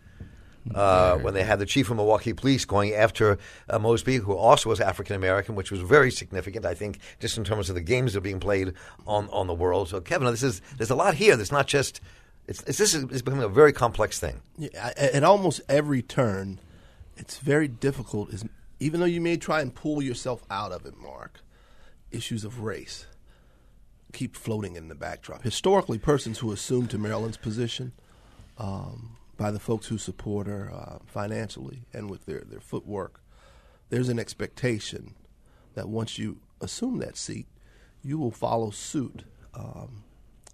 uh, 0.76 1.18
when 1.18 1.34
they 1.34 1.44
had 1.44 1.60
the 1.60 1.66
chief 1.66 1.90
of 1.90 1.98
Milwaukee 1.98 2.34
Police 2.34 2.66
going 2.66 2.94
after 2.94 3.38
uh, 3.70 3.80
Mosby, 3.80 4.18
who 4.18 4.34
also 4.34 4.70
was 4.70 4.80
African 4.80 5.16
American, 5.16 5.56
which 5.56 5.72
was 5.72 5.82
very 5.82 6.12
significant, 6.12 6.66
I 6.66 6.74
think, 6.74 7.00
just 7.20 7.38
in 7.38 7.44
terms 7.44 7.70
of 7.70 7.76
the 7.76 7.82
games 7.82 8.14
that 8.14 8.20
are 8.20 8.22
being 8.22 8.40
played 8.40 8.74
on 9.08 9.30
on 9.30 9.48
the 9.48 9.54
world. 9.54 9.90
So, 9.90 10.02
Kevin, 10.02 10.30
this 10.30 10.44
is 10.44 10.62
there's 10.78 10.92
a 10.92 10.96
lot 10.96 11.16
here. 11.16 11.36
There's 11.36 11.52
not 11.52 11.68
just 11.68 12.02
it's, 12.48 12.64
it's 12.64 12.78
this 12.78 12.94
is 12.94 13.04
it's 13.06 13.22
becoming 13.22 13.46
a 13.46 13.50
very 13.50 13.74
complex 13.74 14.20
thing. 14.20 14.42
Yeah, 14.58 14.70
at 14.74 14.98
at 14.98 15.24
almost 15.24 15.62
every 15.70 16.02
turn, 16.02 16.60
it's 17.18 17.38
very 17.38 17.68
difficult. 17.68 18.34
Is 18.34 18.46
even 18.80 19.00
though 19.00 19.06
you 19.06 19.22
may 19.22 19.38
try 19.38 19.62
and 19.62 19.74
pull 19.74 20.02
yourself 20.02 20.44
out 20.50 20.72
of 20.72 20.86
it, 20.86 20.96
Marc, 20.98 21.42
issues 22.12 22.44
of 22.44 22.62
race 22.62 23.06
keep 24.12 24.36
floating 24.36 24.76
in 24.76 24.88
the 24.88 24.96
backdrop. 24.96 25.44
Historically, 25.44 25.98
persons 25.98 26.40
who 26.40 26.52
assumed 26.52 26.90
to 26.90 26.98
Marilyn's 26.98 27.38
position 27.38 27.92
um, 28.58 29.18
by 29.40 29.52
the 29.52 29.60
folks 29.60 29.88
who 29.88 29.98
support 29.98 30.48
her 30.48 30.72
uh, 30.72 31.00
financially 31.08 31.86
and 31.94 32.12
with 32.12 32.28
their, 32.28 32.42
their 32.42 32.62
footwork, 32.62 33.22
there's 33.90 34.10
an 34.10 34.20
expectation 34.20 35.16
that 35.76 35.90
once 35.90 36.20
you 36.20 36.40
assume 36.62 37.00
that 37.00 37.18
seat, 37.18 37.48
you 38.04 38.20
will 38.20 38.32
follow 38.32 38.72
suit 38.72 39.24
um, 39.56 40.04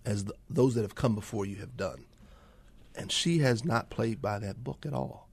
as 0.06 0.24
th- 0.24 0.36
those 0.50 0.76
that 0.76 0.84
have 0.84 0.96
come 0.96 1.16
before 1.16 1.46
you 1.46 1.58
have 1.58 1.78
done 1.78 2.06
and 2.96 3.12
she 3.12 3.40
has 3.40 3.66
not 3.66 3.90
played 3.90 4.22
by 4.22 4.40
that 4.40 4.64
book 4.64 4.86
at 4.86 4.94
all. 4.94 5.30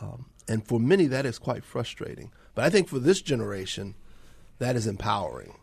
Um, 0.00 0.26
and 0.48 0.66
for 0.66 0.80
many, 0.80 1.06
that 1.06 1.26
is 1.26 1.38
quite 1.38 1.64
frustrating. 1.64 2.32
But 2.54 2.64
I 2.64 2.70
think 2.70 2.88
for 2.88 2.98
this 2.98 3.22
generation, 3.22 3.94
that 4.58 4.76
is 4.76 4.86
empowering 4.86 5.54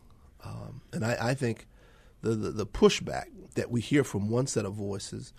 Um, 0.44 0.82
and 0.94 1.06
I, 1.06 1.18
I 1.32 1.34
think 1.34 1.68
the, 2.22 2.32
the, 2.32 2.52
the 2.52 2.66
pushback 2.68 3.26
that 3.56 3.72
we 3.72 3.82
hear 3.82 4.04
from 4.04 4.30
one 4.30 4.48
set 4.48 4.66
of 4.66 4.74
voices 4.74 5.34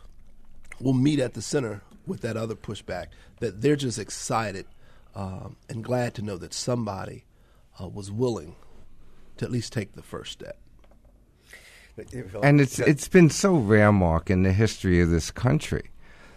will 0.81 0.93
meet 0.93 1.19
at 1.19 1.35
the 1.35 1.43
center 1.43 1.83
with 2.07 2.21
that 2.23 2.37
other 2.37 2.54
pushback. 2.54 3.07
That 3.40 3.61
they're 3.62 3.76
just 3.76 3.99
excited 3.99 4.66
um, 5.14 5.57
and 5.69 5.83
glad 5.83 6.14
to 6.14 6.23
know 6.23 6.37
that 6.38 6.54
somebody 6.54 7.25
uh, 7.81 7.88
was 7.88 8.11
willing 8.11 8.57
to 9.37 9.45
at 9.45 9.50
least 9.50 9.73
take 9.73 9.95
the 9.95 10.02
first 10.02 10.33
step. 10.33 10.59
And 12.43 12.61
it's 12.61 12.81
it's 12.81 13.07
been 13.07 13.31
so 13.31 13.54
rare, 13.54 13.93
Marc, 13.93 14.28
in 14.28 14.43
the 14.43 14.52
history 14.52 15.00
of 15.00 15.11
this 15.11 15.31
country, 15.31 15.90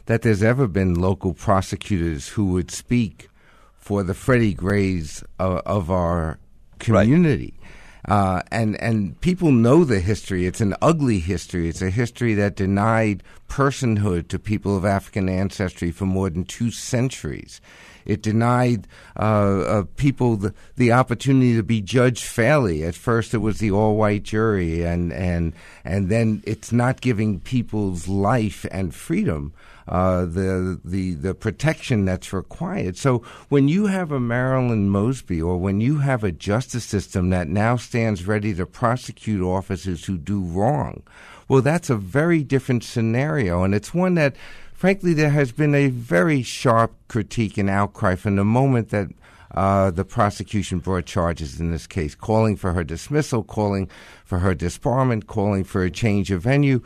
that 0.05 0.21
there's 0.21 0.43
ever 0.43 0.67
been 0.67 0.93
local 0.93 1.33
prosecutors 1.33 2.27
who 2.29 2.45
would 2.51 2.69
speak 2.69 3.29
for 3.75 4.03
the 4.03 4.13
Freddie 4.13 4.53
Grays 4.53 5.23
of, 5.39 5.61
of 5.65 5.89
our 5.89 6.37
community. 6.77 7.55
Right. 7.59 7.71
Uh, 8.05 8.41
and 8.51 8.79
and 8.81 9.19
people 9.21 9.51
know 9.51 9.83
the 9.83 9.99
history. 9.99 10.45
It's 10.45 10.61
an 10.61 10.75
ugly 10.81 11.19
history. 11.19 11.67
It's 11.67 11.81
a 11.81 11.89
history 11.89 12.33
that 12.35 12.55
denied 12.55 13.23
personhood 13.49 14.27
to 14.29 14.39
people 14.39 14.77
of 14.77 14.85
African 14.85 15.29
ancestry 15.29 15.91
for 15.91 16.05
more 16.05 16.29
than 16.29 16.43
two 16.43 16.71
centuries. 16.71 17.61
It 18.05 18.21
denied 18.21 18.87
uh, 19.17 19.21
uh, 19.21 19.83
people 19.97 20.37
the, 20.37 20.53
the 20.77 20.93
opportunity 20.93 21.57
to 21.57 21.63
be 21.63 21.81
judged 21.81 22.23
fairly. 22.23 22.83
At 22.83 22.95
first, 22.95 23.33
it 23.33 23.39
was 23.39 23.59
the 23.59 23.71
all-white 23.71 24.23
jury, 24.23 24.83
and 24.83 25.11
and 25.11 25.53
and 25.83 26.07
then 26.07 26.41
it's 26.45 26.71
not 26.71 27.01
giving 27.01 27.41
people's 27.41 28.07
life 28.07 28.65
and 28.71 28.95
freedom 28.95 29.53
uh, 29.87 30.25
the 30.25 30.79
the 30.83 31.13
the 31.13 31.33
protection 31.33 32.05
that's 32.05 32.33
required. 32.33 32.97
So 32.97 33.19
when 33.49 33.67
you 33.67 33.87
have 33.87 34.11
a 34.11 34.19
Marilyn 34.19 34.89
Mosby, 34.89 35.41
or 35.41 35.57
when 35.57 35.81
you 35.81 35.99
have 35.99 36.23
a 36.23 36.31
justice 36.31 36.85
system 36.85 37.29
that 37.29 37.47
now 37.47 37.77
stands 37.77 38.27
ready 38.27 38.53
to 38.55 38.65
prosecute 38.65 39.41
officers 39.41 40.05
who 40.05 40.17
do 40.17 40.41
wrong, 40.41 41.03
well, 41.47 41.61
that's 41.61 41.89
a 41.89 41.95
very 41.95 42.43
different 42.43 42.83
scenario, 42.83 43.63
and 43.63 43.73
it's 43.73 43.93
one 43.93 44.15
that 44.15 44.35
frankly, 44.77 45.11
there 45.11 45.31
has 45.31 45.51
been 45.51 45.73
a 45.73 45.87
very 45.87 46.43
sharp 46.43 46.93
critique 47.07 47.57
and 47.57 47.67
outcry 47.69 48.15
from 48.15 48.35
the 48.35 48.45
moment 48.45 48.89
that 48.89 49.07
uh, 49.51 49.89
the 49.89 50.05
prosecution 50.05 50.77
brought 50.77 51.05
charges 51.05 51.59
in 51.59 51.71
this 51.71 51.87
case, 51.87 52.13
calling 52.13 52.55
for 52.55 52.73
her 52.73 52.83
dismissal, 52.83 53.43
calling 53.43 53.89
for 54.23 54.39
her 54.39 54.53
disbarment, 54.53 55.25
calling 55.25 55.63
for 55.63 55.83
a 55.83 55.89
change 55.89 56.29
of 56.29 56.43
venue. 56.43 56.81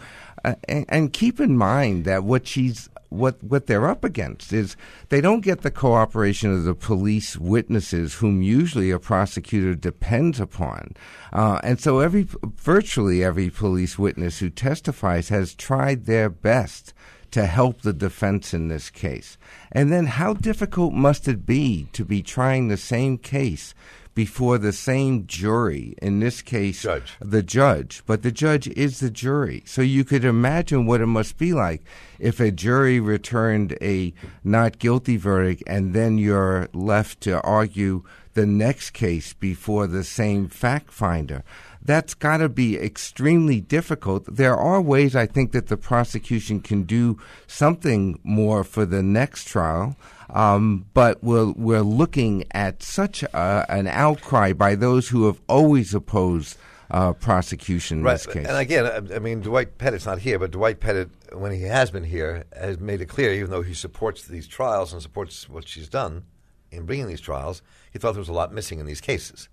Uh, 0.45 0.55
and, 0.69 0.85
and, 0.89 1.13
keep 1.13 1.39
in 1.39 1.57
mind 1.57 2.05
that 2.05 2.23
what 2.23 2.47
she's 2.47 2.89
what 3.11 3.43
what 3.43 3.67
they're 3.67 3.89
up 3.89 4.03
against 4.03 4.53
is 4.53 4.77
they 5.09 5.19
don't 5.19 5.41
get 5.41 5.61
the 5.61 5.69
cooperation 5.69 6.51
of 6.53 6.63
the 6.63 6.73
police 6.73 7.37
witnesses, 7.37 8.15
whom 8.15 8.41
usually 8.41 8.89
a 8.89 8.99
prosecutor 8.99 9.75
depends 9.75 10.39
upon, 10.39 10.95
uh, 11.33 11.59
and 11.63 11.79
so 11.79 11.99
every 11.99 12.25
virtually 12.55 13.23
every 13.23 13.49
police 13.49 13.99
witness 13.99 14.39
who 14.39 14.49
testifies 14.49 15.29
has 15.29 15.53
tried 15.53 16.05
their 16.05 16.29
best 16.29 16.93
to 17.31 17.45
help 17.45 17.81
the 17.81 17.93
defense 17.93 18.53
in 18.53 18.67
this 18.67 18.89
case? 18.89 19.37
And 19.71 19.91
then 19.91 20.05
how 20.05 20.33
difficult 20.33 20.93
must 20.93 21.27
it 21.27 21.45
be 21.45 21.87
to 21.93 22.05
be 22.05 22.21
trying 22.21 22.67
the 22.67 22.77
same 22.77 23.17
case 23.17 23.73
before 24.13 24.57
the 24.57 24.73
same 24.73 25.25
jury, 25.25 25.95
in 26.01 26.19
this 26.19 26.41
case, 26.41 26.81
judge. 26.81 27.13
the 27.19 27.43
judge, 27.43 28.03
but 28.05 28.23
the 28.23 28.31
judge 28.31 28.67
is 28.67 28.99
the 28.99 29.09
jury. 29.09 29.63
So 29.65 29.81
you 29.81 30.03
could 30.03 30.25
imagine 30.25 30.85
what 30.85 31.01
it 31.01 31.07
must 31.07 31.37
be 31.37 31.53
like 31.53 31.83
if 32.19 32.39
a 32.39 32.51
jury 32.51 32.99
returned 32.99 33.77
a 33.81 34.13
not 34.43 34.79
guilty 34.79 35.17
verdict 35.17 35.63
and 35.65 35.93
then 35.93 36.17
you're 36.17 36.67
left 36.73 37.21
to 37.21 37.41
argue 37.41 38.03
the 38.33 38.45
next 38.45 38.91
case 38.91 39.33
before 39.33 39.87
the 39.87 40.03
same 40.03 40.47
fact 40.47 40.91
finder 40.91 41.43
that's 41.83 42.13
got 42.13 42.37
to 42.37 42.49
be 42.49 42.77
extremely 42.77 43.59
difficult. 43.59 44.25
There 44.27 44.55
are 44.55 44.81
ways 44.81 45.15
I 45.15 45.25
think 45.25 45.51
that 45.51 45.67
the 45.67 45.77
prosecution 45.77 46.59
can 46.59 46.83
do 46.83 47.17
something 47.47 48.19
more 48.23 48.63
for 48.63 48.85
the 48.85 49.01
next 49.01 49.47
trial. 49.47 49.95
Um, 50.31 50.85
but 50.93 51.23
we're 51.23 51.51
we're 51.51 51.81
looking 51.81 52.45
at 52.51 52.81
such 52.81 53.23
a, 53.23 53.65
an 53.69 53.87
outcry 53.87 54.53
by 54.53 54.75
those 54.75 55.09
who 55.09 55.25
have 55.25 55.41
always 55.49 55.93
opposed 55.93 56.57
uh, 56.89 57.13
prosecution 57.13 57.99
in 57.99 58.03
right. 58.03 58.13
this 58.13 58.25
case. 58.25 58.47
And 58.47 58.57
again, 58.57 59.11
I 59.13 59.19
mean, 59.19 59.41
Dwight 59.41 59.77
Pettit's 59.77 60.05
not 60.05 60.19
here, 60.19 60.39
but 60.39 60.51
Dwight 60.51 60.79
Pettit, 60.79 61.09
when 61.33 61.51
he 61.51 61.63
has 61.63 61.91
been 61.91 62.03
here, 62.03 62.45
has 62.57 62.79
made 62.79 63.01
it 63.01 63.07
clear, 63.07 63.33
even 63.33 63.51
though 63.51 63.61
he 63.61 63.73
supports 63.73 64.25
these 64.25 64.47
trials 64.47 64.93
and 64.93 65.01
supports 65.01 65.49
what 65.49 65.67
she's 65.67 65.89
done 65.89 66.23
in 66.71 66.85
bringing 66.85 67.07
these 67.07 67.21
trials, 67.21 67.61
he 67.91 67.99
thought 67.99 68.13
there 68.13 68.19
was 68.19 68.29
a 68.29 68.33
lot 68.33 68.53
missing 68.53 68.79
in 68.79 68.85
these 68.85 69.01
cases 69.01 69.49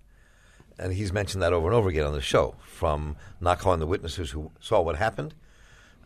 and 0.79 0.93
he's 0.93 1.11
mentioned 1.11 1.43
that 1.43 1.53
over 1.53 1.67
and 1.67 1.75
over 1.75 1.89
again 1.89 2.05
on 2.05 2.13
the 2.13 2.21
show, 2.21 2.55
from 2.63 3.17
not 3.41 3.59
calling 3.59 3.79
the 3.79 3.85
witnesses 3.85 4.31
who 4.31 4.51
saw 4.59 4.81
what 4.81 4.95
happened, 4.95 5.35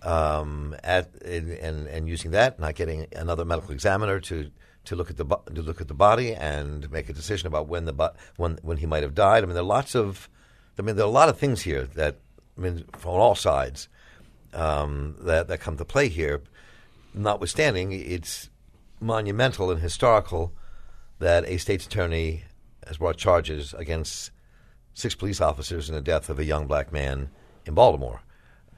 um, 0.04 0.76
at 0.84 1.10
and 1.24 1.88
and 1.88 2.08
using 2.08 2.32
that, 2.32 2.60
not 2.60 2.76
getting 2.76 3.08
another 3.16 3.46
medical 3.46 3.72
examiner 3.72 4.20
to 4.22 4.52
to 4.86 4.96
look 4.96 5.10
at 5.10 5.18
the 5.18 5.26
to 5.26 5.62
look 5.62 5.82
at 5.82 5.88
the 5.88 5.94
body 5.94 6.34
and 6.34 6.92
make 6.92 7.10
a 7.10 7.14
decision 7.14 7.48
about 7.48 7.68
when 7.68 7.86
the 7.86 8.14
when 8.38 8.60
when 8.62 8.78
he 8.78 8.86
might 8.86 9.04
have 9.04 9.16
died. 9.16 9.44
I 9.44 9.46
mean, 9.46 9.56
there 9.56 9.64
are 9.64 9.68
lots 9.68 9.96
of, 9.96 10.30
I 10.78 10.82
mean, 10.82 10.96
there 10.96 11.06
are 11.06 11.10
a 11.10 11.12
lot 11.12 11.30
of 11.30 11.38
things 11.38 11.62
here 11.62 11.86
that 11.96 12.20
I 12.58 12.62
mean, 12.62 12.86
from 12.98 13.12
all 13.12 13.36
sides 13.36 13.88
um, 14.54 15.16
that 15.20 15.48
that 15.48 15.60
come 15.60 15.78
to 15.78 15.86
play 15.86 16.10
here. 16.10 16.42
Notwithstanding, 17.14 17.92
it's 17.92 18.50
monumental 19.00 19.72
and 19.72 19.82
historical 19.82 20.54
that 21.20 21.46
a 21.46 21.58
state's 21.58 21.86
attorney 21.86 22.44
has 22.88 22.98
brought 22.98 23.18
charges 23.18 23.74
against 23.76 24.32
six 24.94 25.16
police 25.16 25.40
officers 25.40 25.90
in 25.90 25.96
the 25.96 26.02
death 26.02 26.30
of 26.30 26.40
a 26.40 26.44
young 26.44 26.68
black 26.68 26.92
man 26.92 27.30
in 27.66 27.74
Baltimore. 27.74 28.22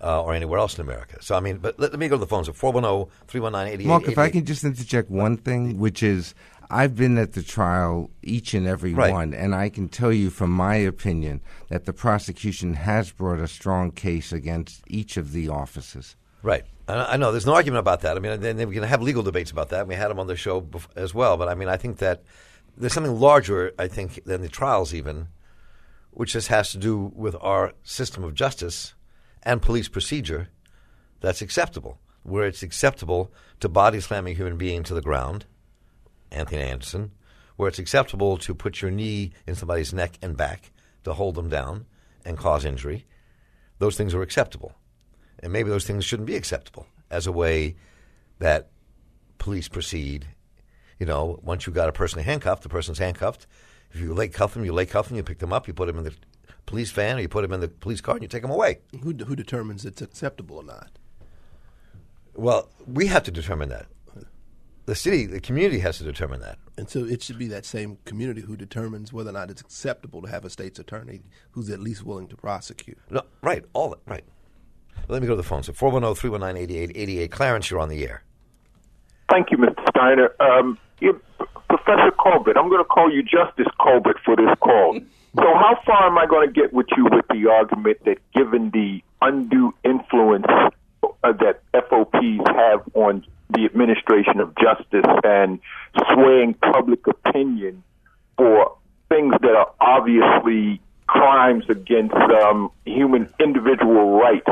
Uh, 0.06 0.22
or 0.22 0.36
anywhere 0.36 0.60
else 0.60 0.78
in 0.78 0.82
America. 0.82 1.18
So, 1.20 1.36
I 1.36 1.40
mean, 1.40 1.58
but 1.58 1.80
let, 1.80 1.90
let 1.90 2.00
me 2.00 2.08
go 2.08 2.16
to 2.16 2.20
the 2.20 2.28
phones 2.28 2.48
at 2.48 2.56
410 2.56 3.12
319 3.28 3.88
Marc, 3.88 4.08
if 4.08 4.20
I 4.20 4.30
can 4.30 4.46
just 4.46 4.64
interject 4.64 5.10
one 5.10 5.36
thing, 5.36 5.80
which 5.80 6.04
is 6.04 6.36
I've 6.70 6.96
been 6.96 7.18
at 7.18 7.34
the 7.34 7.42
trial 7.42 8.12
each 8.22 8.54
and 8.54 8.68
every 8.68 8.94
right. 8.94 9.12
one, 9.12 9.34
and 9.34 9.56
I 9.56 9.70
can 9.70 9.88
tell 9.88 10.14
you 10.14 10.30
from 10.30 10.52
my 10.52 10.76
opinion 10.76 11.42
that 11.70 11.86
the 11.86 11.94
prosecution 11.94 12.76
has 12.76 13.12
brought 13.12 13.40
a 13.40 13.48
strong 13.48 13.92
case 13.92 14.32
against 14.32 14.84
each 14.88 15.18
of 15.18 15.32
the 15.32 15.50
officers. 15.50 16.16
Right. 16.44 16.66
I 16.88 17.18
know 17.18 17.32
there's 17.32 17.48
no 17.48 17.56
argument 17.56 17.80
about 17.80 18.02
that. 18.02 18.16
I 18.16 18.20
mean, 18.20 18.40
then 18.42 18.58
we 18.70 18.76
can 18.76 18.84
have 18.84 19.02
legal 19.02 19.24
debates 19.24 19.50
about 19.50 19.70
that. 19.70 19.88
We 19.88 19.96
had 19.96 20.10
them 20.10 20.20
on 20.20 20.28
the 20.28 20.36
show 20.36 20.68
as 20.96 21.16
well. 21.16 21.36
But 21.36 21.48
I 21.48 21.56
mean, 21.56 21.68
I 21.68 21.78
think 21.78 21.98
that 21.98 22.22
there's 22.78 22.94
something 22.94 23.20
larger, 23.20 23.74
I 23.80 23.88
think, 23.88 24.24
than 24.26 24.44
the 24.44 24.50
trials 24.50 24.94
even 24.94 25.30
which 26.16 26.32
just 26.32 26.48
has 26.48 26.72
to 26.72 26.78
do 26.78 27.12
with 27.14 27.36
our 27.42 27.74
system 27.84 28.24
of 28.24 28.34
justice 28.34 28.94
and 29.46 29.62
police 29.62 29.88
procedure 29.88 30.50
that's 31.22 31.42
acceptable, 31.42 32.00
where 32.24 32.46
it's 32.46 32.64
acceptable 32.64 33.32
to 33.60 33.70
body 33.70 34.00
slam 34.00 34.28
a 34.28 34.32
human 34.32 34.58
being 34.58 34.84
to 34.84 34.94
the 34.94 35.02
ground, 35.02 35.46
Anthony 36.32 36.62
Anderson, 36.62 37.12
where 37.56 37.70
it's 37.70 37.80
acceptable 37.80 38.38
to 38.38 38.54
put 38.54 38.82
your 38.82 38.92
knee 38.92 39.32
in 39.48 39.56
somebody's 39.56 39.94
neck 39.94 40.18
and 40.22 40.36
back 40.36 40.72
to 41.04 41.14
hold 41.14 41.36
them 41.36 41.50
down 41.50 41.86
and 42.26 42.38
cause 42.38 42.66
injury. 42.66 43.06
Those 43.80 43.96
things 43.96 44.14
are 44.14 44.22
acceptable. 44.22 44.74
And 45.40 45.54
maybe 45.54 45.70
those 45.70 45.86
things 45.86 46.04
shouldn't 46.04 46.28
be 46.28 46.36
acceptable 46.36 46.88
as 47.10 47.28
a 47.28 47.32
way 47.32 47.76
that 48.40 48.70
police 49.38 49.68
proceed. 49.68 50.28
You 51.00 51.06
know, 51.06 51.40
once 51.44 51.66
you've 51.66 51.76
got 51.76 51.90
a 51.90 51.94
person 51.94 52.24
handcuffed, 52.24 52.64
the 52.64 52.70
person's 52.70 53.00
handcuffed, 53.00 53.48
if 53.92 54.00
you 54.00 54.14
lay 54.14 54.28
cuff 54.28 54.54
them, 54.54 54.66
you 54.66 54.74
lay 54.74 54.86
cuff 54.86 55.08
them, 55.08 55.18
you 55.18 55.24
pick 55.24 55.40
them 55.40 55.54
up, 55.54 55.68
you 55.68 55.74
put 55.74 55.88
them 55.88 55.98
in 55.98 56.04
the 56.04 56.16
police 56.66 56.92
van, 56.92 57.18
or 57.18 57.22
you 57.22 57.28
put 57.28 57.42
them 57.42 57.54
in 57.54 57.62
the 57.62 57.68
police 57.68 58.02
car, 58.02 58.16
and 58.16 58.24
you 58.24 58.28
take 58.28 58.42
them 58.42 58.52
away. 58.52 58.80
Who, 59.04 59.14
who 59.14 59.36
determines 59.36 59.86
it's 59.86 60.02
acceptable 60.02 60.58
or 60.58 60.64
not? 60.64 60.92
Well, 62.36 62.70
we 62.86 63.08
have 63.08 63.24
to 63.24 63.32
determine 63.32 63.70
that. 63.70 63.86
The 64.86 64.96
city, 64.96 65.26
the 65.26 65.40
community 65.40 65.80
has 65.80 65.98
to 65.98 66.04
determine 66.04 66.42
that. 66.42 66.60
And 66.78 66.90
so 66.90 67.06
it 67.06 67.24
should 67.24 67.40
be 67.40 67.48
that 67.48 67.66
same 67.66 67.98
community 68.06 68.42
who 68.42 68.56
determines 68.56 69.12
whether 69.12 69.30
or 69.30 69.34
not 69.34 69.50
it's 69.50 69.62
acceptable 69.62 70.22
to 70.22 70.28
have 70.28 70.46
a 70.46 70.50
state's 70.50 70.78
attorney 70.78 71.22
who's 71.52 71.70
at 71.70 71.80
least 71.80 72.04
willing 72.04 72.28
to 72.28 72.36
prosecute. 72.36 72.98
No, 73.10 73.22
right, 73.42 73.64
all 73.74 73.96
right. 74.06 74.24
Let 75.08 75.22
me 75.22 75.28
go 75.28 75.34
to 75.34 75.38
the 75.38 75.44
phone. 75.44 75.64
So 75.64 75.74
410 75.74 76.16
319 76.16 76.92
8888. 76.92 77.32
Clarence, 77.32 77.72
you're 77.72 77.80
on 77.80 77.90
the 77.90 78.04
air. 78.06 78.24
Thank 79.30 79.50
you, 79.50 79.58
Mr. 79.58 79.90
Steiner. 79.90 80.36
Um, 80.40 80.78
Professor 81.86 82.12
Colbert, 82.18 82.58
I'm 82.58 82.70
going 82.70 82.82
to 82.82 82.88
call 82.88 83.12
you 83.12 83.22
Justice 83.22 83.68
Colbert 83.80 84.20
for 84.24 84.36
this 84.36 84.50
call. 84.60 85.00
So, 85.38 85.44
how 85.44 85.78
far 85.86 86.08
am 86.08 86.18
I 86.18 86.28
going 86.28 86.48
to 86.48 86.54
get 86.54 86.72
with 86.72 86.88
you 86.96 87.06
with 87.12 87.26
the 87.28 87.50
argument 87.50 87.98
that 88.06 88.20
given 88.34 88.70
the 88.72 89.02
undue 89.22 89.74
influence 89.84 90.46
uh, 91.04 91.34
that 91.34 91.62
FOPs 91.74 92.48
have 92.48 92.82
on 92.94 93.26
the 93.50 93.66
administration 93.66 94.40
of 94.40 94.56
justice 94.56 95.06
and 95.24 95.60
swaying 96.14 96.54
public 96.54 97.06
opinion 97.08 97.84
for 98.38 98.78
things 99.10 99.34
that 99.42 99.56
are 99.56 99.74
obviously 99.82 100.82
crimes 101.08 101.66
against 101.70 102.16
um, 102.16 102.72
human 102.86 103.30
individual 103.40 104.18
rights, 104.18 104.48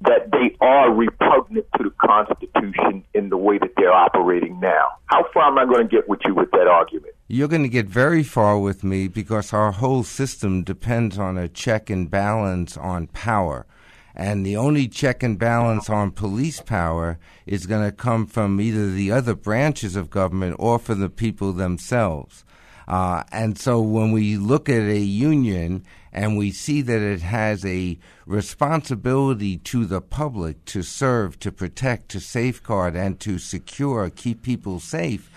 that 0.00 0.30
they 0.32 0.56
are 0.60 0.92
repugnant 0.92 1.66
to 1.76 1.84
the 1.84 1.90
Constitution 1.90 3.04
in 3.14 3.28
the 3.28 3.36
way 3.36 3.58
that 3.58 3.70
they're 3.76 3.92
operating 3.92 4.58
now. 4.58 4.98
How 5.06 5.26
far 5.32 5.46
am 5.46 5.58
I 5.58 5.64
going 5.64 5.88
to 5.88 5.96
get 5.96 6.08
with 6.08 6.20
you 6.24 6.34
with 6.34 6.50
that 6.50 6.66
argument? 6.66 7.13
You're 7.26 7.48
going 7.48 7.62
to 7.62 7.68
get 7.68 7.86
very 7.86 8.22
far 8.22 8.58
with 8.58 8.84
me 8.84 9.08
because 9.08 9.52
our 9.52 9.72
whole 9.72 10.02
system 10.02 10.62
depends 10.62 11.18
on 11.18 11.38
a 11.38 11.48
check 11.48 11.88
and 11.88 12.10
balance 12.10 12.76
on 12.76 13.06
power. 13.08 13.66
And 14.14 14.44
the 14.44 14.56
only 14.56 14.86
check 14.86 15.22
and 15.22 15.38
balance 15.38 15.90
on 15.90 16.12
police 16.12 16.60
power 16.60 17.18
is 17.46 17.66
going 17.66 17.84
to 17.84 17.96
come 17.96 18.26
from 18.26 18.60
either 18.60 18.90
the 18.90 19.10
other 19.10 19.34
branches 19.34 19.96
of 19.96 20.10
government 20.10 20.56
or 20.58 20.78
from 20.78 21.00
the 21.00 21.08
people 21.08 21.52
themselves. 21.52 22.44
Uh, 22.86 23.24
and 23.32 23.58
so 23.58 23.80
when 23.80 24.12
we 24.12 24.36
look 24.36 24.68
at 24.68 24.82
a 24.82 24.98
union 24.98 25.82
and 26.12 26.36
we 26.36 26.52
see 26.52 26.82
that 26.82 27.00
it 27.00 27.22
has 27.22 27.64
a 27.64 27.98
responsibility 28.26 29.56
to 29.56 29.86
the 29.86 30.02
public 30.02 30.64
to 30.66 30.82
serve, 30.82 31.38
to 31.40 31.50
protect, 31.50 32.10
to 32.10 32.20
safeguard, 32.20 32.94
and 32.94 33.18
to 33.18 33.38
secure, 33.38 34.10
keep 34.10 34.42
people 34.42 34.78
safe, 34.78 35.30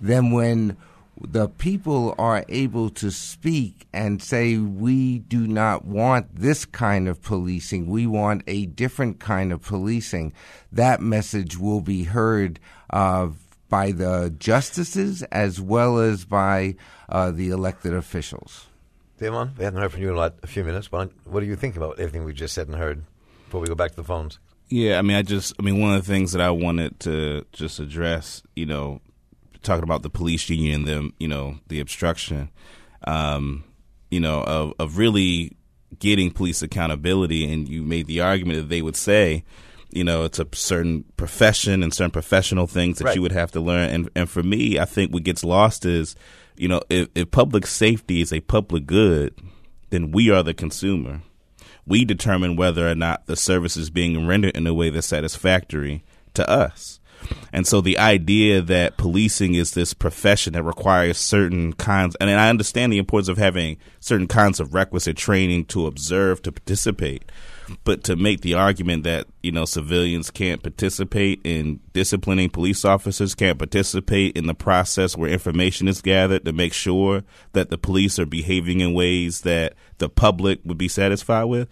then 0.00 0.30
when 0.30 0.76
the 1.20 1.48
people 1.48 2.14
are 2.18 2.44
able 2.48 2.90
to 2.90 3.10
speak 3.10 3.86
and 3.92 4.22
say, 4.22 4.56
we 4.56 5.20
do 5.20 5.46
not 5.46 5.84
want 5.84 6.34
this 6.34 6.64
kind 6.64 7.08
of 7.08 7.22
policing, 7.22 7.86
we 7.86 8.06
want 8.06 8.42
a 8.46 8.66
different 8.66 9.20
kind 9.20 9.52
of 9.52 9.62
policing, 9.62 10.32
that 10.72 11.00
message 11.00 11.58
will 11.58 11.80
be 11.80 12.04
heard 12.04 12.58
uh, 12.90 13.28
by 13.68 13.92
the 13.92 14.34
justices 14.38 15.22
as 15.24 15.60
well 15.60 15.98
as 15.98 16.24
by 16.24 16.74
uh, 17.08 17.30
the 17.30 17.50
elected 17.50 17.94
officials. 17.94 18.66
Dayvon, 19.20 19.56
we 19.56 19.64
haven't 19.64 19.80
heard 19.80 19.92
from 19.92 20.02
you 20.02 20.10
in 20.10 20.18
a, 20.18 20.32
a 20.42 20.46
few 20.46 20.64
minutes. 20.64 20.90
What, 20.90 21.10
what 21.24 21.40
do 21.40 21.46
you 21.46 21.56
think 21.56 21.76
about 21.76 21.98
everything 22.00 22.24
we 22.24 22.32
just 22.32 22.54
said 22.54 22.66
and 22.68 22.76
heard 22.76 23.04
before 23.44 23.60
we 23.60 23.68
go 23.68 23.74
back 23.74 23.90
to 23.90 23.96
the 23.96 24.04
phones? 24.04 24.38
Yeah, 24.68 24.98
I 24.98 25.02
mean, 25.02 25.16
I 25.16 25.22
just, 25.22 25.54
I 25.58 25.62
mean, 25.62 25.80
one 25.80 25.94
of 25.94 26.04
the 26.04 26.10
things 26.10 26.32
that 26.32 26.40
I 26.40 26.50
wanted 26.50 26.98
to 27.00 27.44
just 27.52 27.78
address, 27.78 28.42
you 28.56 28.64
know, 28.64 29.00
talking 29.62 29.84
about 29.84 30.02
the 30.02 30.10
police 30.10 30.48
union 30.48 30.80
and 30.80 30.88
them, 30.88 31.14
you 31.18 31.28
know, 31.28 31.58
the 31.68 31.80
obstruction, 31.80 32.50
um, 33.06 33.64
you 34.10 34.20
know, 34.20 34.42
of, 34.42 34.74
of 34.78 34.98
really 34.98 35.56
getting 35.98 36.30
police 36.30 36.62
accountability. 36.62 37.50
And 37.50 37.68
you 37.68 37.82
made 37.82 38.06
the 38.06 38.20
argument 38.20 38.58
that 38.58 38.68
they 38.68 38.82
would 38.82 38.96
say, 38.96 39.44
you 39.90 40.04
know, 40.04 40.24
it's 40.24 40.38
a 40.38 40.46
certain 40.52 41.04
profession 41.16 41.82
and 41.82 41.92
certain 41.92 42.10
professional 42.10 42.66
things 42.66 42.98
that 42.98 43.04
Right. 43.06 43.16
you 43.16 43.22
would 43.22 43.32
have 43.32 43.52
to 43.52 43.60
learn. 43.60 43.90
And 43.90 44.10
and 44.14 44.28
for 44.30 44.42
me, 44.42 44.78
I 44.78 44.84
think 44.86 45.12
what 45.12 45.22
gets 45.22 45.44
lost 45.44 45.84
is, 45.84 46.16
you 46.56 46.68
know, 46.68 46.80
if, 46.88 47.08
if 47.14 47.30
public 47.30 47.66
safety 47.66 48.20
is 48.20 48.32
a 48.32 48.40
public 48.40 48.86
good, 48.86 49.34
then 49.90 50.10
we 50.10 50.30
are 50.30 50.42
the 50.42 50.54
consumer. 50.54 51.20
We 51.86 52.04
determine 52.04 52.56
whether 52.56 52.88
or 52.88 52.94
not 52.94 53.26
the 53.26 53.36
service 53.36 53.76
is 53.76 53.90
being 53.90 54.26
rendered 54.26 54.56
in 54.56 54.66
a 54.66 54.72
way 54.72 54.88
that's 54.88 55.08
satisfactory 55.08 56.04
to 56.34 56.48
us. 56.48 57.00
And 57.52 57.66
so 57.66 57.80
the 57.80 57.98
idea 57.98 58.62
that 58.62 58.96
policing 58.96 59.54
is 59.54 59.72
this 59.72 59.94
profession 59.94 60.54
that 60.54 60.62
requires 60.62 61.18
certain 61.18 61.72
kinds, 61.74 62.16
and 62.20 62.30
I 62.30 62.48
understand 62.48 62.92
the 62.92 62.98
importance 62.98 63.28
of 63.28 63.38
having 63.38 63.76
certain 64.00 64.26
kinds 64.26 64.60
of 64.60 64.74
requisite 64.74 65.16
training 65.16 65.66
to 65.66 65.86
observe, 65.86 66.42
to 66.42 66.52
participate, 66.52 67.30
but 67.84 68.04
to 68.04 68.16
make 68.16 68.40
the 68.40 68.54
argument 68.54 69.04
that, 69.04 69.26
you 69.42 69.52
know, 69.52 69.64
civilians 69.64 70.30
can't 70.30 70.62
participate 70.62 71.40
in 71.44 71.80
disciplining 71.92 72.50
police 72.50 72.84
officers, 72.84 73.34
can't 73.34 73.58
participate 73.58 74.36
in 74.36 74.46
the 74.46 74.54
process 74.54 75.16
where 75.16 75.30
information 75.30 75.88
is 75.88 76.02
gathered 76.02 76.44
to 76.44 76.52
make 76.52 76.72
sure 76.72 77.22
that 77.52 77.70
the 77.70 77.78
police 77.78 78.18
are 78.18 78.26
behaving 78.26 78.80
in 78.80 78.94
ways 78.94 79.42
that 79.42 79.74
the 79.98 80.08
public 80.08 80.60
would 80.64 80.78
be 80.78 80.88
satisfied 80.88 81.44
with. 81.44 81.68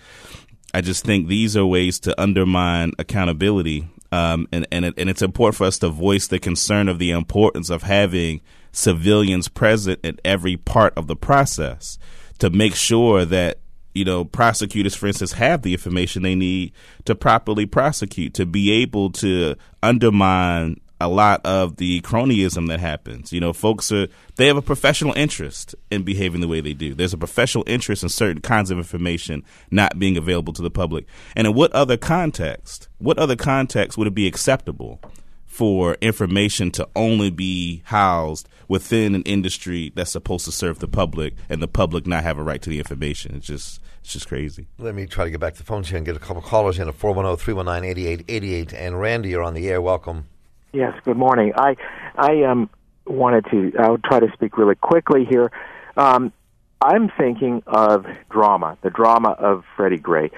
I 0.72 0.80
just 0.80 1.04
think 1.04 1.26
these 1.26 1.56
are 1.56 1.66
ways 1.66 1.98
to 2.00 2.20
undermine 2.20 2.92
accountability, 2.98 3.88
um, 4.12 4.48
and 4.52 4.66
and 4.72 4.84
it, 4.84 4.94
and 4.96 5.08
it's 5.08 5.22
important 5.22 5.56
for 5.56 5.64
us 5.64 5.78
to 5.78 5.88
voice 5.88 6.26
the 6.26 6.38
concern 6.38 6.88
of 6.88 6.98
the 6.98 7.10
importance 7.10 7.70
of 7.70 7.82
having 7.82 8.40
civilians 8.72 9.48
present 9.48 10.04
at 10.04 10.20
every 10.24 10.56
part 10.56 10.92
of 10.96 11.06
the 11.06 11.16
process 11.16 11.98
to 12.38 12.50
make 12.50 12.74
sure 12.74 13.24
that 13.24 13.58
you 13.94 14.04
know 14.04 14.24
prosecutors, 14.24 14.94
for 14.94 15.06
instance, 15.06 15.32
have 15.32 15.62
the 15.62 15.72
information 15.72 16.22
they 16.22 16.34
need 16.34 16.72
to 17.04 17.14
properly 17.14 17.66
prosecute, 17.66 18.34
to 18.34 18.46
be 18.46 18.72
able 18.72 19.10
to 19.10 19.54
undermine 19.82 20.80
a 21.00 21.08
lot 21.08 21.40
of 21.44 21.76
the 21.76 22.00
cronyism 22.02 22.68
that 22.68 22.80
happens. 22.80 23.32
You 23.32 23.40
know, 23.40 23.52
folks 23.52 23.90
are 23.90 24.08
they 24.36 24.46
have 24.46 24.56
a 24.56 24.62
professional 24.62 25.14
interest 25.14 25.74
in 25.90 26.02
behaving 26.02 26.40
the 26.40 26.48
way 26.48 26.60
they 26.60 26.74
do. 26.74 26.94
There's 26.94 27.14
a 27.14 27.18
professional 27.18 27.64
interest 27.66 28.02
in 28.02 28.08
certain 28.08 28.42
kinds 28.42 28.70
of 28.70 28.78
information 28.78 29.42
not 29.70 29.98
being 29.98 30.16
available 30.16 30.52
to 30.52 30.62
the 30.62 30.70
public. 30.70 31.06
And 31.34 31.46
in 31.46 31.54
what 31.54 31.72
other 31.72 31.96
context? 31.96 32.88
What 32.98 33.18
other 33.18 33.36
context 33.36 33.96
would 33.96 34.06
it 34.06 34.14
be 34.14 34.26
acceptable 34.26 35.00
for 35.46 35.94
information 36.00 36.70
to 36.70 36.88
only 36.94 37.30
be 37.30 37.82
housed 37.86 38.48
within 38.68 39.14
an 39.14 39.22
industry 39.22 39.92
that's 39.96 40.12
supposed 40.12 40.44
to 40.44 40.52
serve 40.52 40.78
the 40.78 40.88
public 40.88 41.34
and 41.48 41.60
the 41.60 41.68
public 41.68 42.06
not 42.06 42.22
have 42.22 42.38
a 42.38 42.42
right 42.42 42.62
to 42.62 42.70
the 42.70 42.78
information? 42.78 43.34
It's 43.36 43.46
just 43.46 43.80
it's 44.02 44.12
just 44.12 44.28
crazy. 44.28 44.66
Let 44.78 44.94
me 44.94 45.06
try 45.06 45.24
to 45.24 45.30
get 45.30 45.40
back 45.40 45.54
to 45.54 45.58
the 45.58 45.64
phones 45.64 45.88
here 45.88 45.96
and 45.96 46.06
get 46.06 46.16
a 46.16 46.20
couple 46.20 46.42
callers 46.42 46.78
in 46.78 46.88
at 46.88 46.94
410 46.94 47.42
319 47.42 47.90
8888. 47.90 48.72
And 48.74 49.00
Randy, 49.00 49.30
you're 49.30 49.42
on 49.42 49.54
the 49.54 49.68
air. 49.68 49.80
Welcome. 49.80 50.26
Yes, 50.72 50.94
good 51.04 51.16
morning. 51.16 51.52
I 51.56 51.76
I 52.16 52.44
um 52.44 52.70
wanted 53.04 53.46
to 53.50 53.72
I'll 53.78 53.98
try 53.98 54.20
to 54.20 54.30
speak 54.34 54.56
really 54.56 54.76
quickly 54.76 55.24
here. 55.24 55.50
Um 55.96 56.32
I'm 56.80 57.10
thinking 57.18 57.62
of 57.66 58.06
drama, 58.30 58.78
the 58.82 58.90
drama 58.90 59.30
of 59.30 59.64
Freddie 59.76 59.98
Gray, 59.98 60.30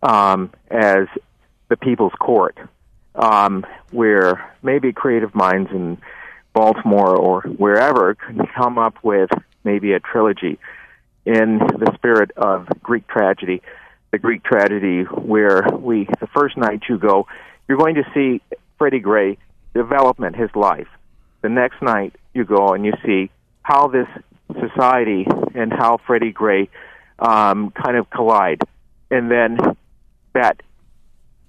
um, 0.00 0.52
as 0.70 1.08
the 1.68 1.76
People's 1.76 2.12
Court, 2.20 2.56
um, 3.16 3.66
where 3.90 4.54
maybe 4.62 4.92
creative 4.92 5.34
minds 5.34 5.72
in 5.72 5.98
Baltimore 6.52 7.16
or 7.16 7.40
wherever 7.40 8.14
can 8.14 8.46
come 8.54 8.78
up 8.78 8.94
with 9.02 9.28
maybe 9.64 9.92
a 9.92 9.98
trilogy 9.98 10.60
in 11.24 11.58
the 11.58 11.90
spirit 11.94 12.30
of 12.36 12.68
Greek 12.80 13.08
tragedy, 13.08 13.60
the 14.12 14.18
Greek 14.18 14.44
tragedy 14.44 15.02
where 15.02 15.66
we 15.72 16.06
the 16.20 16.28
first 16.28 16.56
night 16.56 16.82
you 16.88 16.96
go, 16.96 17.26
you're 17.66 17.78
going 17.78 17.96
to 17.96 18.04
see 18.14 18.40
Freddie 18.78 19.00
Gray 19.00 19.36
development, 19.78 20.34
his 20.34 20.50
life. 20.56 20.88
The 21.42 21.48
next 21.48 21.80
night 21.80 22.12
you 22.34 22.44
go 22.44 22.74
and 22.74 22.84
you 22.84 22.94
see 23.06 23.30
how 23.62 23.86
this 23.86 24.08
society 24.66 25.24
and 25.54 25.72
how 25.72 25.98
Freddie 26.04 26.32
Gray 26.32 26.68
um, 27.20 27.70
kind 27.70 27.96
of 27.96 28.10
collide, 28.10 28.60
and 29.10 29.30
then 29.30 29.58
that 30.34 30.62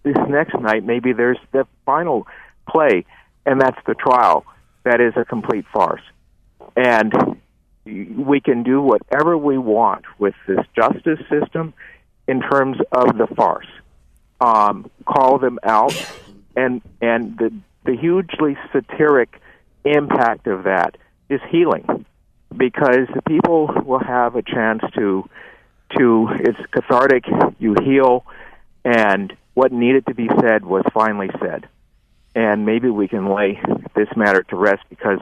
this 0.03 0.17
next 0.27 0.55
night 0.59 0.83
maybe 0.83 1.11
there's 1.13 1.39
the 1.51 1.65
final 1.85 2.27
play, 2.69 3.05
and 3.47 3.59
that's 3.59 3.81
the 3.87 3.95
trial. 3.95 4.45
That 4.83 5.01
is 5.01 5.13
a 5.17 5.25
complete 5.25 5.65
farce, 5.73 6.05
and 6.75 7.11
we 7.85 8.39
can 8.41 8.61
do 8.63 8.81
whatever 8.81 9.37
we 9.37 9.57
want 9.57 10.05
with 10.19 10.35
this 10.47 10.63
justice 10.75 11.19
system 11.29 11.73
in 12.27 12.41
terms 12.41 12.77
of 12.91 13.17
the 13.17 13.27
farce. 13.35 13.71
Um, 14.39 14.89
call 15.05 15.39
them 15.39 15.57
out, 15.63 15.95
and 16.55 16.81
and 17.01 17.37
the 17.37 17.51
the 17.89 17.97
hugely 17.97 18.55
satiric 18.71 19.41
impact 19.83 20.45
of 20.45 20.65
that 20.65 20.95
is 21.27 21.41
healing, 21.49 22.05
because 22.55 23.07
the 23.15 23.21
people 23.27 23.67
will 23.83 23.99
have 23.99 24.35
a 24.35 24.43
chance 24.43 24.83
to 24.93 25.27
to 25.97 26.29
it's 26.31 26.59
cathartic. 26.71 27.25
You 27.57 27.75
heal, 27.83 28.25
and 28.85 29.35
what 29.55 29.71
needed 29.71 30.05
to 30.05 30.13
be 30.13 30.29
said 30.39 30.63
was 30.65 30.83
finally 30.93 31.31
said, 31.39 31.67
and 32.35 32.63
maybe 32.63 32.91
we 32.91 33.07
can 33.07 33.33
lay 33.33 33.59
this 33.95 34.09
matter 34.15 34.43
to 34.43 34.55
rest 34.55 34.83
because 34.89 35.19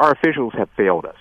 our 0.00 0.10
officials 0.10 0.52
have 0.54 0.68
failed 0.76 1.06
us. 1.06 1.18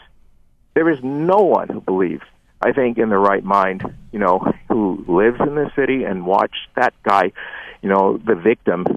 There 0.74 0.90
is 0.90 1.04
no 1.04 1.44
one 1.44 1.70
who 1.70 1.82
believes, 1.82 2.24
I 2.62 2.72
think, 2.72 2.98
in 2.98 3.10
their 3.10 3.20
right 3.20 3.44
mind, 3.44 3.84
you 4.12 4.18
know, 4.18 4.40
who 4.70 5.06
lives 5.08 5.40
in 5.40 5.54
this 5.54 5.72
city 5.76 6.04
and 6.04 6.26
watched 6.26 6.68
that 6.76 6.96
guy, 7.04 7.32
you 7.84 7.90
know, 7.90 8.18
the 8.18 8.36
victim 8.36 8.88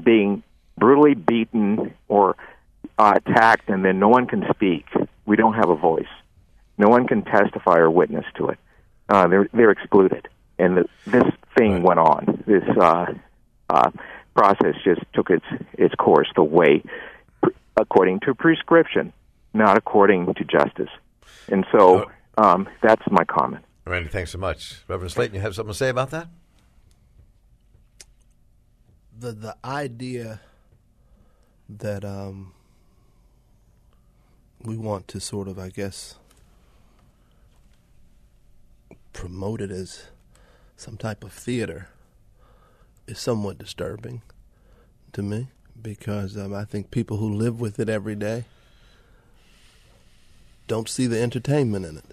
being 0.00 0.44
brutally 0.78 1.14
beaten 1.14 1.94
or 2.08 2.36
uh, 2.98 3.14
attacked, 3.16 3.68
and 3.68 3.84
then 3.84 3.98
no 3.98 4.08
one 4.08 4.26
can 4.26 4.44
speak. 4.54 4.86
We 5.26 5.36
don't 5.36 5.54
have 5.54 5.70
a 5.70 5.76
voice. 5.76 6.04
No 6.78 6.88
one 6.88 7.06
can 7.06 7.22
testify 7.22 7.78
or 7.78 7.90
witness 7.90 8.24
to 8.36 8.48
it. 8.48 8.58
Uh, 9.08 9.28
they're 9.28 9.48
they're 9.52 9.70
excluded, 9.70 10.28
and 10.58 10.78
the, 10.78 10.84
this 11.06 11.24
thing 11.56 11.82
went 11.82 12.00
on. 12.00 12.42
This 12.46 12.64
uh, 12.80 13.06
uh, 13.68 13.90
process 14.34 14.74
just 14.84 15.00
took 15.12 15.30
its 15.30 15.44
its 15.74 15.94
course 15.94 16.28
the 16.34 16.42
way 16.42 16.82
according 17.76 18.20
to 18.20 18.34
prescription, 18.34 19.12
not 19.54 19.76
according 19.76 20.34
to 20.34 20.44
justice. 20.44 20.90
And 21.48 21.66
so 21.72 22.10
um, 22.38 22.68
that's 22.82 23.02
my 23.10 23.24
comment. 23.24 23.64
Randy, 23.84 24.08
thanks 24.08 24.30
so 24.30 24.38
much. 24.38 24.82
Reverend 24.88 25.10
Slayton, 25.10 25.34
you 25.34 25.40
have 25.40 25.54
something 25.54 25.72
to 25.72 25.76
say 25.76 25.88
about 25.88 26.10
that? 26.10 26.28
the 29.22 29.32
the 29.32 29.56
idea 29.64 30.40
that 31.68 32.04
um, 32.04 32.52
we 34.62 34.76
want 34.76 35.08
to 35.08 35.20
sort 35.20 35.48
of, 35.48 35.58
I 35.58 35.68
guess, 35.68 36.16
promote 39.12 39.60
it 39.60 39.70
as 39.70 40.04
some 40.76 40.96
type 40.96 41.22
of 41.22 41.32
theater 41.32 41.88
is 43.06 43.18
somewhat 43.18 43.58
disturbing 43.58 44.22
to 45.12 45.22
me 45.22 45.48
because 45.80 46.36
um, 46.36 46.54
I 46.54 46.64
think 46.64 46.90
people 46.90 47.16
who 47.18 47.32
live 47.32 47.60
with 47.60 47.78
it 47.78 47.88
every 47.88 48.14
day 48.14 48.44
don't 50.66 50.88
see 50.88 51.06
the 51.06 51.20
entertainment 51.20 51.84
in 51.84 51.98
it. 51.98 52.04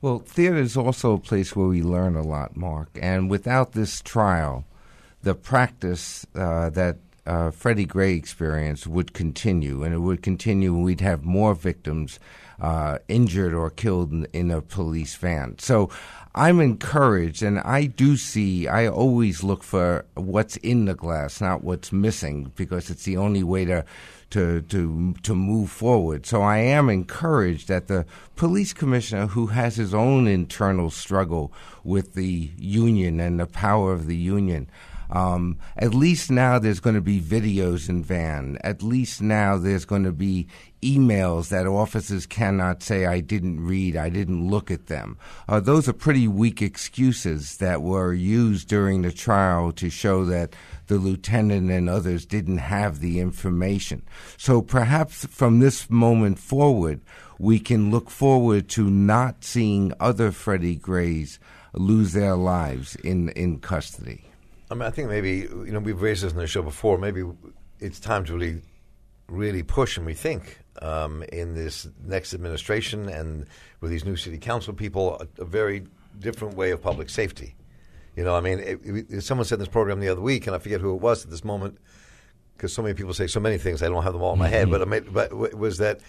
Well, 0.00 0.18
theater 0.18 0.58
is 0.58 0.76
also 0.76 1.14
a 1.14 1.18
place 1.18 1.56
where 1.56 1.66
we 1.66 1.82
learn 1.82 2.14
a 2.14 2.22
lot, 2.22 2.56
Marc. 2.56 2.90
And 3.00 3.30
without 3.30 3.72
this 3.72 4.02
trial, 4.02 4.66
the 5.24 5.34
practice 5.34 6.26
uh, 6.34 6.70
that 6.70 6.98
uh, 7.26 7.50
Freddie 7.50 7.86
Gray 7.86 8.14
experienced 8.14 8.86
would 8.86 9.14
continue, 9.14 9.82
and 9.82 9.94
it 9.94 9.98
would 9.98 10.22
continue, 10.22 10.74
and 10.74 10.84
we'd 10.84 11.00
have 11.00 11.24
more 11.24 11.54
victims 11.54 12.20
uh, 12.60 12.98
injured 13.08 13.54
or 13.54 13.70
killed 13.70 14.12
in, 14.12 14.26
in, 14.32 14.50
a 14.50 14.60
police 14.60 15.16
van. 15.16 15.58
So 15.58 15.90
I'm 16.34 16.60
encouraged, 16.60 17.42
and 17.42 17.58
I 17.60 17.86
do 17.86 18.16
see, 18.16 18.68
I 18.68 18.86
always 18.86 19.42
look 19.42 19.62
for 19.62 20.04
what's 20.14 20.56
in 20.58 20.84
the 20.84 20.94
glass, 20.94 21.40
not 21.40 21.64
what's 21.64 21.92
missing, 21.92 22.52
because 22.56 22.90
it's 22.90 23.04
the 23.04 23.16
only 23.16 23.42
way 23.42 23.64
to 23.64 23.84
to 24.30 24.62
to 24.62 25.14
to 25.22 25.34
move 25.34 25.70
forward. 25.70 26.26
So 26.26 26.42
I 26.42 26.58
am 26.58 26.88
encouraged 26.88 27.68
that 27.68 27.86
the 27.86 28.04
police 28.36 28.72
commissioner, 28.72 29.28
who 29.28 29.46
has 29.48 29.76
his 29.76 29.94
own 29.94 30.26
internal 30.26 30.90
struggle 30.90 31.52
with 31.84 32.14
the 32.14 32.50
union 32.58 33.20
and 33.20 33.38
the 33.40 33.46
power 33.46 33.92
of 33.92 34.06
the 34.06 34.16
union. 34.16 34.68
Um, 35.10 35.58
at 35.76 35.94
least 35.94 36.30
now 36.30 36.58
there's 36.58 36.80
going 36.80 36.96
to 36.96 37.00
be 37.00 37.20
videos 37.20 37.88
in 37.88 38.02
van. 38.02 38.58
At 38.62 38.82
least 38.82 39.20
now 39.22 39.56
there's 39.56 39.84
going 39.84 40.04
to 40.04 40.12
be 40.12 40.48
emails 40.82 41.48
that 41.48 41.66
officers 41.66 42.26
cannot 42.26 42.82
say, 42.82 43.06
I 43.06 43.20
didn't 43.20 43.64
read, 43.64 43.96
I 43.96 44.10
didn't 44.10 44.48
look 44.48 44.70
at 44.70 44.86
them. 44.86 45.18
Uh, 45.48 45.60
those 45.60 45.88
are 45.88 45.94
pretty 45.94 46.28
weak 46.28 46.60
excuses 46.60 47.56
that 47.56 47.82
were 47.82 48.12
used 48.12 48.68
during 48.68 49.02
the 49.02 49.12
trial 49.12 49.72
to 49.72 49.88
show 49.88 50.24
that 50.26 50.54
the 50.86 50.96
lieutenant 50.96 51.70
and 51.70 51.88
others 51.88 52.26
didn't 52.26 52.58
have 52.58 53.00
the 53.00 53.18
information. 53.18 54.02
So 54.36 54.60
perhaps 54.60 55.24
from 55.26 55.60
this 55.60 55.88
moment 55.88 56.38
forward, 56.38 57.00
we 57.38 57.58
can 57.58 57.90
look 57.90 58.10
forward 58.10 58.68
to 58.70 58.88
not 58.88 59.42
seeing 59.42 59.92
other 59.98 60.30
Freddie 60.30 60.76
Grays 60.76 61.38
lose 61.72 62.12
their 62.12 62.36
lives 62.36 62.94
in, 62.96 63.30
in 63.30 63.58
custody. 63.58 64.24
I 64.70 64.74
mean, 64.74 64.82
I 64.82 64.90
think 64.90 65.08
maybe 65.08 65.40
you 65.40 65.70
know 65.70 65.80
we've 65.80 66.00
raised 66.00 66.22
this 66.22 66.32
in 66.32 66.38
the 66.38 66.46
show 66.46 66.62
before. 66.62 66.98
Maybe 66.98 67.22
it's 67.80 68.00
time 68.00 68.24
to 68.26 68.34
really, 68.34 68.62
really 69.28 69.62
push 69.62 69.96
and 69.98 70.06
rethink 70.06 70.42
um, 70.80 71.22
in 71.32 71.54
this 71.54 71.86
next 72.04 72.34
administration 72.34 73.08
and 73.08 73.46
with 73.80 73.90
these 73.90 74.04
new 74.04 74.16
city 74.16 74.38
council 74.38 74.72
people 74.72 75.20
a, 75.20 75.42
a 75.42 75.44
very 75.44 75.84
different 76.18 76.56
way 76.56 76.70
of 76.70 76.80
public 76.80 77.10
safety. 77.10 77.54
You 78.16 78.24
know, 78.24 78.34
I 78.34 78.40
mean, 78.40 78.60
it, 78.60 78.80
it, 78.84 79.20
someone 79.22 79.44
said 79.44 79.56
in 79.56 79.60
this 79.60 79.68
program 79.68 80.00
the 80.00 80.08
other 80.08 80.20
week, 80.20 80.46
and 80.46 80.54
I 80.54 80.58
forget 80.58 80.80
who 80.80 80.94
it 80.94 81.00
was 81.00 81.24
at 81.24 81.30
this 81.30 81.44
moment, 81.44 81.78
because 82.56 82.72
so 82.72 82.80
many 82.80 82.94
people 82.94 83.12
say 83.12 83.26
so 83.26 83.40
many 83.40 83.58
things. 83.58 83.82
I 83.82 83.88
don't 83.88 84.02
have 84.04 84.12
them 84.12 84.22
all 84.22 84.34
in 84.34 84.38
my 84.38 84.48
head, 84.48 84.70
but, 84.70 84.80
I 84.80 84.84
made, 84.84 85.12
but 85.12 85.32
was 85.32 85.78
that 85.78 86.00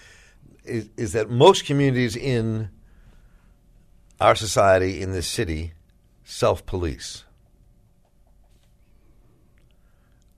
is, 0.64 0.90
is 0.98 1.14
that 1.14 1.30
most 1.30 1.66
communities 1.66 2.16
in 2.16 2.70
our 4.22 4.36
society 4.36 5.02
in 5.02 5.12
this 5.12 5.28
city 5.28 5.74
self 6.24 6.66
police. 6.66 7.25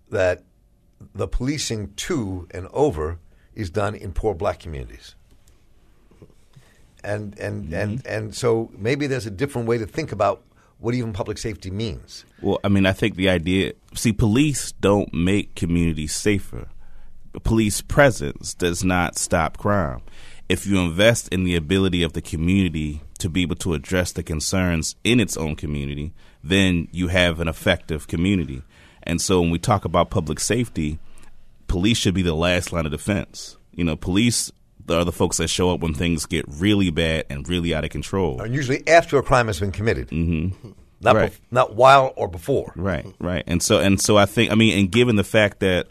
That 0.09 0.43
the 1.13 1.27
policing 1.27 1.93
to 1.95 2.47
and 2.51 2.67
over 2.73 3.19
is 3.53 3.69
done 3.69 3.95
in 3.95 4.13
poor 4.13 4.33
black 4.33 4.59
communities. 4.59 5.15
And 7.03 7.37
and, 7.39 7.65
mm-hmm. 7.65 7.73
and 7.73 8.07
and 8.07 8.35
so 8.35 8.69
maybe 8.77 9.07
there's 9.07 9.25
a 9.25 9.31
different 9.31 9.67
way 9.67 9.77
to 9.77 9.85
think 9.85 10.11
about 10.11 10.43
what 10.79 10.93
even 10.93 11.13
public 11.13 11.37
safety 11.37 11.71
means. 11.71 12.25
Well, 12.41 12.59
I 12.63 12.69
mean, 12.69 12.85
I 12.85 12.93
think 12.93 13.15
the 13.15 13.29
idea 13.29 13.73
see, 13.93 14.13
police 14.13 14.71
don't 14.73 15.13
make 15.13 15.55
communities 15.55 16.13
safer. 16.13 16.67
Police 17.43 17.81
presence 17.81 18.53
does 18.53 18.83
not 18.83 19.17
stop 19.17 19.57
crime. 19.57 20.01
If 20.49 20.65
you 20.65 20.79
invest 20.79 21.27
in 21.29 21.43
the 21.43 21.55
ability 21.55 22.03
of 22.03 22.13
the 22.13 22.21
community 22.21 23.01
to 23.19 23.29
be 23.29 23.41
able 23.41 23.57
to 23.57 23.73
address 23.73 24.11
the 24.11 24.23
concerns 24.23 24.95
in 25.03 25.19
its 25.19 25.35
own 25.35 25.55
community, 25.55 26.13
then 26.43 26.87
you 26.91 27.09
have 27.09 27.39
an 27.39 27.47
effective 27.47 28.07
community. 28.07 28.63
And 29.07 29.21
so 29.21 29.41
when 29.41 29.49
we 29.49 29.57
talk 29.57 29.85
about 29.85 30.09
public 30.09 30.39
safety, 30.39 30.99
police 31.67 31.97
should 31.97 32.13
be 32.13 32.21
the 32.21 32.35
last 32.35 32.71
line 32.71 32.85
of 32.85 32.91
defense. 32.91 33.57
You 33.71 33.83
know, 33.83 33.95
police 33.95 34.51
are 34.89 35.05
the 35.05 35.11
folks 35.11 35.37
that 35.37 35.47
show 35.47 35.71
up 35.71 35.79
when 35.79 35.93
things 35.93 36.25
get 36.25 36.45
really 36.47 36.91
bad 36.91 37.25
and 37.29 37.47
really 37.47 37.73
out 37.73 37.83
of 37.83 37.89
control. 37.89 38.41
And 38.41 38.53
usually 38.53 38.87
after 38.87 39.17
a 39.17 39.23
crime 39.23 39.47
has 39.47 39.59
been 39.59 39.71
committed. 39.71 40.09
Mm-hmm. 40.09 40.71
Not 40.99 41.15
right. 41.15 41.31
bef- 41.31 41.39
not 41.51 41.75
while 41.75 42.13
or 42.15 42.27
before. 42.27 42.73
Right, 42.75 43.05
right. 43.19 43.43
And 43.45 43.61
so 43.61 43.79
and 43.79 44.01
so 44.01 44.17
I 44.17 44.25
think 44.25 44.51
I 44.51 44.55
mean 44.55 44.77
and 44.77 44.91
given 44.91 45.15
the 45.15 45.23
fact 45.23 45.59
that 45.59 45.87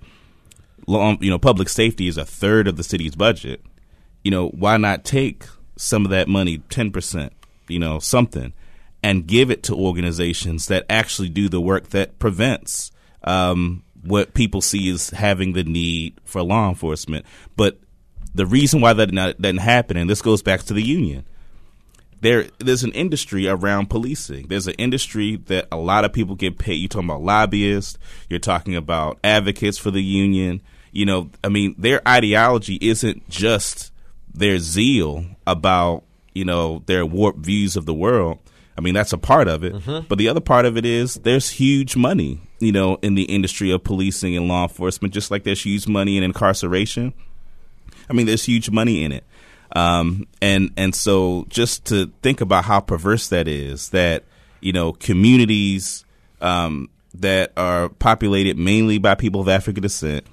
long, 0.86 1.18
you 1.20 1.30
know 1.30 1.38
public 1.38 1.68
safety 1.68 2.08
is 2.08 2.18
a 2.18 2.24
third 2.24 2.66
of 2.66 2.76
the 2.76 2.82
city's 2.82 3.14
budget, 3.14 3.62
you 4.24 4.30
know, 4.30 4.48
why 4.48 4.76
not 4.76 5.04
take 5.04 5.44
some 5.76 6.04
of 6.04 6.10
that 6.10 6.26
money, 6.26 6.58
10%, 6.58 7.30
you 7.68 7.78
know, 7.78 7.98
something 7.98 8.52
and 9.02 9.26
give 9.26 9.50
it 9.50 9.62
to 9.62 9.74
organizations 9.74 10.66
that 10.66 10.84
actually 10.90 11.28
do 11.28 11.48
the 11.48 11.60
work 11.60 11.90
that 11.90 12.18
prevents 12.18 12.90
um, 13.26 13.82
what 14.02 14.34
people 14.34 14.60
see 14.60 14.88
is 14.88 15.10
having 15.10 15.52
the 15.52 15.64
need 15.64 16.14
for 16.24 16.42
law 16.42 16.68
enforcement. 16.68 17.26
But 17.56 17.78
the 18.34 18.46
reason 18.46 18.80
why 18.80 18.92
that 18.92 19.12
not, 19.12 19.40
doesn't 19.40 19.58
happen, 19.58 19.96
and 19.96 20.08
this 20.08 20.22
goes 20.22 20.42
back 20.42 20.62
to 20.64 20.74
the 20.74 20.82
union, 20.82 21.26
there 22.20 22.46
there's 22.58 22.84
an 22.84 22.92
industry 22.92 23.46
around 23.46 23.90
policing. 23.90 24.48
There's 24.48 24.66
an 24.66 24.74
industry 24.74 25.36
that 25.46 25.68
a 25.70 25.76
lot 25.76 26.04
of 26.04 26.12
people 26.12 26.34
get 26.34 26.58
paid. 26.58 26.74
You're 26.74 26.88
talking 26.88 27.08
about 27.08 27.22
lobbyists. 27.22 27.98
You're 28.28 28.38
talking 28.38 28.74
about 28.74 29.18
advocates 29.22 29.78
for 29.78 29.90
the 29.90 30.02
union. 30.02 30.62
You 30.92 31.06
know, 31.06 31.30
I 31.44 31.48
mean, 31.48 31.74
their 31.76 32.06
ideology 32.08 32.78
isn't 32.80 33.28
just 33.28 33.92
their 34.32 34.58
zeal 34.58 35.24
about 35.46 36.04
you 36.34 36.44
know 36.44 36.82
their 36.86 37.04
warped 37.04 37.40
views 37.40 37.76
of 37.76 37.86
the 37.86 37.94
world. 37.94 38.38
I 38.78 38.82
mean, 38.82 38.94
that's 38.94 39.12
a 39.12 39.18
part 39.18 39.48
of 39.48 39.64
it. 39.64 39.74
Mm-hmm. 39.74 40.06
But 40.08 40.18
the 40.18 40.28
other 40.28 40.40
part 40.40 40.66
of 40.66 40.76
it 40.76 40.84
is 40.84 41.14
there's 41.14 41.50
huge 41.50 41.96
money, 41.96 42.40
you 42.58 42.72
know, 42.72 42.98
in 43.02 43.14
the 43.14 43.24
industry 43.24 43.70
of 43.70 43.84
policing 43.84 44.36
and 44.36 44.48
law 44.48 44.64
enforcement, 44.64 45.12
just 45.12 45.30
like 45.30 45.44
there's 45.44 45.64
huge 45.64 45.86
money 45.86 46.16
in 46.16 46.22
incarceration. 46.22 47.12
I 48.08 48.12
mean, 48.12 48.26
there's 48.26 48.44
huge 48.44 48.70
money 48.70 49.02
in 49.04 49.12
it. 49.12 49.24
Um, 49.74 50.26
and 50.40 50.70
and 50.76 50.94
so 50.94 51.44
just 51.48 51.86
to 51.86 52.12
think 52.22 52.40
about 52.40 52.64
how 52.64 52.80
perverse 52.80 53.28
that 53.28 53.48
is, 53.48 53.90
that 53.90 54.24
you 54.60 54.72
know 54.72 54.92
communities 54.92 56.04
um, 56.40 56.88
that 57.14 57.52
are 57.56 57.88
populated 57.88 58.56
mainly 58.56 58.98
by 58.98 59.14
people 59.14 59.40
of 59.40 59.48
African 59.48 59.82
descent 59.82 60.26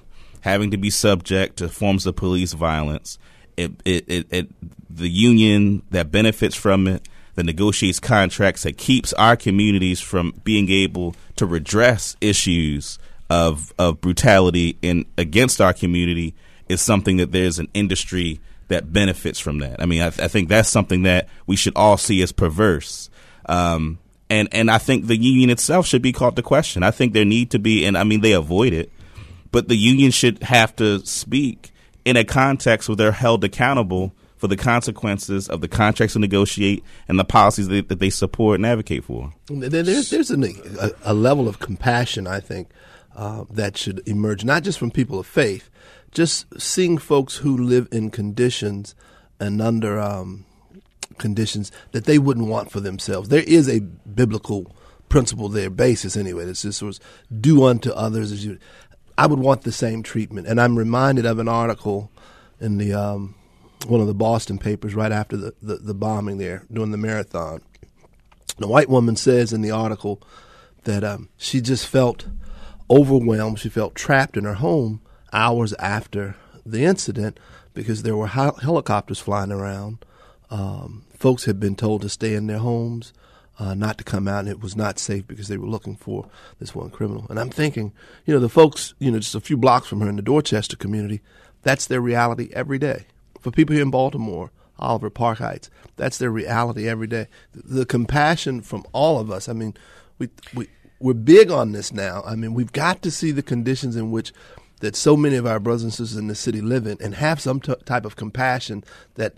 having 0.44 0.70
to 0.70 0.76
be 0.76 0.90
subject 0.90 1.56
to 1.56 1.68
forms 1.70 2.04
of 2.04 2.14
police 2.14 2.52
violence, 2.52 3.18
it, 3.56 3.72
it, 3.86 4.04
it, 4.06 4.26
it 4.30 4.48
the 4.90 5.08
union 5.08 5.82
that 5.90 6.12
benefits 6.12 6.54
from 6.54 6.86
it 6.86 7.08
that 7.34 7.44
negotiates 7.44 8.00
contracts 8.00 8.62
that 8.62 8.76
keeps 8.76 9.12
our 9.14 9.36
communities 9.36 10.00
from 10.00 10.32
being 10.44 10.70
able 10.70 11.14
to 11.36 11.46
redress 11.46 12.16
issues 12.20 12.98
of 13.30 13.72
of 13.78 14.00
brutality 14.00 14.76
in 14.82 15.06
against 15.16 15.60
our 15.60 15.72
community 15.72 16.34
is 16.68 16.80
something 16.80 17.16
that 17.16 17.32
there's 17.32 17.58
an 17.58 17.68
industry 17.74 18.40
that 18.68 18.92
benefits 18.92 19.38
from 19.38 19.58
that. 19.58 19.80
I 19.82 19.86
mean, 19.86 20.02
I, 20.02 20.06
I 20.06 20.28
think 20.28 20.48
that's 20.48 20.68
something 20.68 21.02
that 21.02 21.28
we 21.46 21.56
should 21.56 21.74
all 21.76 21.96
see 21.96 22.22
as 22.22 22.32
perverse. 22.32 23.10
Um, 23.46 23.98
and 24.30 24.48
and 24.52 24.70
I 24.70 24.78
think 24.78 25.06
the 25.06 25.16
union 25.16 25.50
itself 25.50 25.86
should 25.86 26.02
be 26.02 26.12
called 26.12 26.36
to 26.36 26.42
question. 26.42 26.82
I 26.82 26.90
think 26.90 27.12
there 27.12 27.24
need 27.24 27.50
to 27.50 27.58
be, 27.58 27.84
and 27.84 27.96
I 27.96 28.04
mean 28.04 28.20
they 28.20 28.32
avoid 28.32 28.72
it, 28.72 28.90
but 29.52 29.68
the 29.68 29.76
union 29.76 30.10
should 30.10 30.42
have 30.42 30.74
to 30.76 31.04
speak 31.04 31.72
in 32.04 32.16
a 32.16 32.24
context 32.24 32.88
where 32.88 32.96
they're 32.96 33.12
held 33.12 33.44
accountable 33.44 34.12
for 34.44 34.48
the 34.48 34.58
consequences 34.58 35.48
of 35.48 35.62
the 35.62 35.68
contracts 35.68 36.12
they 36.12 36.20
negotiate 36.20 36.84
and 37.08 37.18
the 37.18 37.24
policies 37.24 37.68
that, 37.68 37.88
that 37.88 37.98
they 37.98 38.10
support 38.10 38.56
and 38.56 38.66
advocate 38.66 39.02
for. 39.02 39.32
There's, 39.48 40.10
there's 40.10 40.30
a, 40.30 40.90
a, 41.02 41.14
level 41.14 41.48
of 41.48 41.60
compassion, 41.60 42.26
I 42.26 42.40
think, 42.40 42.68
uh, 43.16 43.46
that 43.48 43.78
should 43.78 44.06
emerge, 44.06 44.44
not 44.44 44.62
just 44.62 44.78
from 44.78 44.90
people 44.90 45.18
of 45.18 45.26
faith, 45.26 45.70
just 46.10 46.60
seeing 46.60 46.98
folks 46.98 47.36
who 47.36 47.56
live 47.56 47.88
in 47.90 48.10
conditions 48.10 48.94
and 49.40 49.62
under 49.62 49.98
um, 49.98 50.44
conditions 51.16 51.72
that 51.92 52.04
they 52.04 52.18
wouldn't 52.18 52.48
want 52.48 52.70
for 52.70 52.80
themselves. 52.80 53.30
There 53.30 53.44
is 53.44 53.66
a 53.66 53.80
biblical 53.80 54.76
principle 55.08 55.48
there, 55.48 55.70
basis 55.70 56.18
anyway. 56.18 56.44
It's 56.44 56.60
just 56.60 56.82
was 56.82 57.00
do 57.40 57.64
unto 57.64 57.92
others 57.92 58.30
as 58.30 58.44
you. 58.44 58.58
I 59.16 59.26
would 59.26 59.38
want 59.38 59.62
the 59.62 59.72
same 59.72 60.02
treatment, 60.02 60.48
and 60.48 60.60
I'm 60.60 60.76
reminded 60.76 61.24
of 61.24 61.38
an 61.38 61.48
article 61.48 62.10
in 62.60 62.76
the 62.76 62.92
um, 62.92 63.36
one 63.86 64.00
of 64.00 64.06
the 64.06 64.14
Boston 64.14 64.58
papers 64.58 64.94
right 64.94 65.12
after 65.12 65.36
the, 65.36 65.54
the, 65.62 65.76
the 65.76 65.94
bombing 65.94 66.38
there 66.38 66.64
during 66.72 66.90
the 66.90 66.96
marathon. 66.96 67.60
The 68.58 68.68
white 68.68 68.88
woman 68.88 69.16
says 69.16 69.52
in 69.52 69.62
the 69.62 69.70
article 69.72 70.22
that 70.84 71.02
um, 71.02 71.28
she 71.36 71.60
just 71.60 71.86
felt 71.86 72.26
overwhelmed. 72.88 73.58
She 73.58 73.68
felt 73.68 73.94
trapped 73.94 74.36
in 74.36 74.44
her 74.44 74.54
home 74.54 75.00
hours 75.32 75.72
after 75.74 76.36
the 76.64 76.84
incident 76.84 77.40
because 77.72 78.02
there 78.02 78.16
were 78.16 78.28
helicopters 78.28 79.18
flying 79.18 79.50
around. 79.50 80.04
Um, 80.50 81.04
folks 81.16 81.46
had 81.46 81.58
been 81.58 81.74
told 81.74 82.02
to 82.02 82.08
stay 82.08 82.34
in 82.34 82.46
their 82.46 82.58
homes. 82.58 83.12
uh, 83.58 83.74
not 83.74 83.98
to 83.98 84.04
come 84.04 84.26
out, 84.26 84.40
and 84.40 84.48
it 84.48 84.60
was 84.60 84.76
not 84.76 84.98
safe 84.98 85.26
because 85.26 85.48
they 85.48 85.56
were 85.56 85.66
looking 85.66 85.96
for 85.96 86.28
this 86.58 86.74
one 86.74 86.90
criminal. 86.90 87.26
And 87.30 87.38
I'm 87.38 87.50
thinking, 87.50 87.92
you 88.26 88.34
know, 88.34 88.40
the 88.40 88.48
folks, 88.48 88.94
you 88.98 89.10
know, 89.10 89.18
just 89.18 89.34
a 89.34 89.40
few 89.40 89.56
blocks 89.56 89.86
from 89.86 90.00
her 90.00 90.08
in 90.08 90.16
the 90.16 90.22
Dorchester 90.22 90.76
community, 90.76 91.20
that's 91.62 91.86
their 91.86 92.00
reality 92.00 92.50
every 92.52 92.78
day. 92.78 93.06
For 93.44 93.50
people 93.50 93.74
here 93.74 93.82
in 93.82 93.90
Baltimore, 93.90 94.50
Oliver 94.78 95.10
Park 95.10 95.36
Heights, 95.36 95.68
that's 95.96 96.16
their 96.16 96.30
reality 96.30 96.88
every 96.88 97.06
day. 97.06 97.28
The, 97.52 97.84
compassion 97.84 98.62
from 98.62 98.86
all 98.94 99.20
of 99.20 99.30
us. 99.30 99.50
I 99.50 99.52
mean, 99.52 99.74
we 100.18 100.30
we 100.54 100.68
we're 100.98 101.12
big 101.12 101.50
on 101.50 101.72
this 101.72 101.92
now. 101.92 102.22
I 102.24 102.36
mean, 102.36 102.54
we've 102.54 102.72
got 102.72 103.02
to 103.02 103.10
see 103.10 103.32
the 103.32 103.42
conditions 103.42 103.96
in 103.96 104.10
which 104.10 104.32
that 104.80 104.96
so 104.96 105.14
many 105.14 105.36
of 105.36 105.46
our 105.46 105.60
brothers 105.60 105.82
and 105.82 105.92
sisters 105.92 106.16
in 106.16 106.28
the 106.28 106.34
city 106.34 106.62
live 106.62 106.86
in, 106.86 106.96
and 107.02 107.16
have 107.16 107.38
some 107.38 107.60
t- 107.60 107.74
type 107.84 108.06
of 108.06 108.16
compassion 108.16 108.82
that 109.16 109.34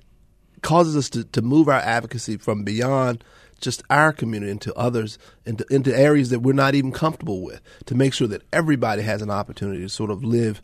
causes 0.63 0.97
us 0.97 1.11
to, 1.11 1.25
to 1.25 1.43
move 1.43 1.69
our 1.69 1.81
advocacy 1.81 2.37
from 2.37 2.63
beyond 2.63 3.25
just 3.61 3.83
our 3.91 4.13
community 4.13 4.53
into 4.53 4.73
others, 4.75 5.19
into, 5.45 5.67
into 5.69 5.99
areas 5.99 6.31
that 6.31 6.41
we're 6.41 6.53
not 6.53 6.77
even 6.77 6.93
comfortable 6.93 7.43
with, 7.43 7.61
to 7.87 7.97
make 7.97 8.15
sure 8.15 8.29
that 8.29 8.43
everybody 8.53 9.03
has 9.03 9.21
an 9.21 9.31
opportunity 9.31 9.81
to 9.81 9.89
sort 9.89 10.13
of 10.13 10.23
live 10.23 10.63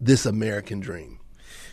this 0.00 0.24
American 0.24 0.80
dream. 0.80 1.18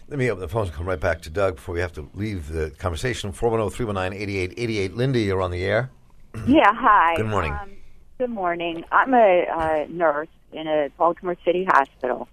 Let 0.09 0.17
me 0.17 0.31
open 0.31 0.41
the 0.41 0.47
phones 0.47 0.69
and 0.69 0.75
come 0.75 0.87
right 0.87 0.99
back 0.99 1.21
to 1.21 1.29
Doug 1.29 1.57
before 1.57 1.75
we 1.75 1.81
have 1.81 1.93
to 1.93 2.09
leave 2.15 2.47
the 2.47 2.71
conversation. 2.71 3.31
410 3.31 3.69
319 3.69 4.19
8888. 4.19 4.97
Lindy, 4.97 5.21
you're 5.21 5.41
on 5.41 5.51
the 5.51 5.63
air. 5.63 5.91
Yeah, 6.47 6.71
hi. 6.73 7.15
Good 7.15 7.27
morning. 7.27 7.53
Um, 7.53 7.71
good 8.17 8.29
morning. 8.31 8.83
I'm 8.91 9.13
a 9.13 9.45
uh, 9.45 9.85
nurse 9.87 10.29
in 10.51 10.67
a 10.67 10.89
Baltimore 10.97 11.35
City 11.45 11.65
hospital. 11.65 12.27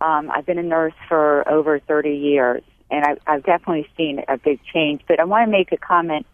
Um, 0.00 0.30
I've 0.30 0.46
been 0.46 0.58
a 0.58 0.62
nurse 0.62 0.94
for 1.08 1.48
over 1.48 1.78
30 1.78 2.16
years, 2.16 2.62
and 2.90 3.04
I, 3.04 3.32
I've 3.32 3.44
definitely 3.44 3.88
seen 3.96 4.24
a 4.26 4.36
big 4.36 4.60
change. 4.72 5.02
But 5.06 5.20
I 5.20 5.24
want 5.24 5.46
to 5.46 5.50
make 5.50 5.70
a 5.70 5.76
comment 5.76 6.26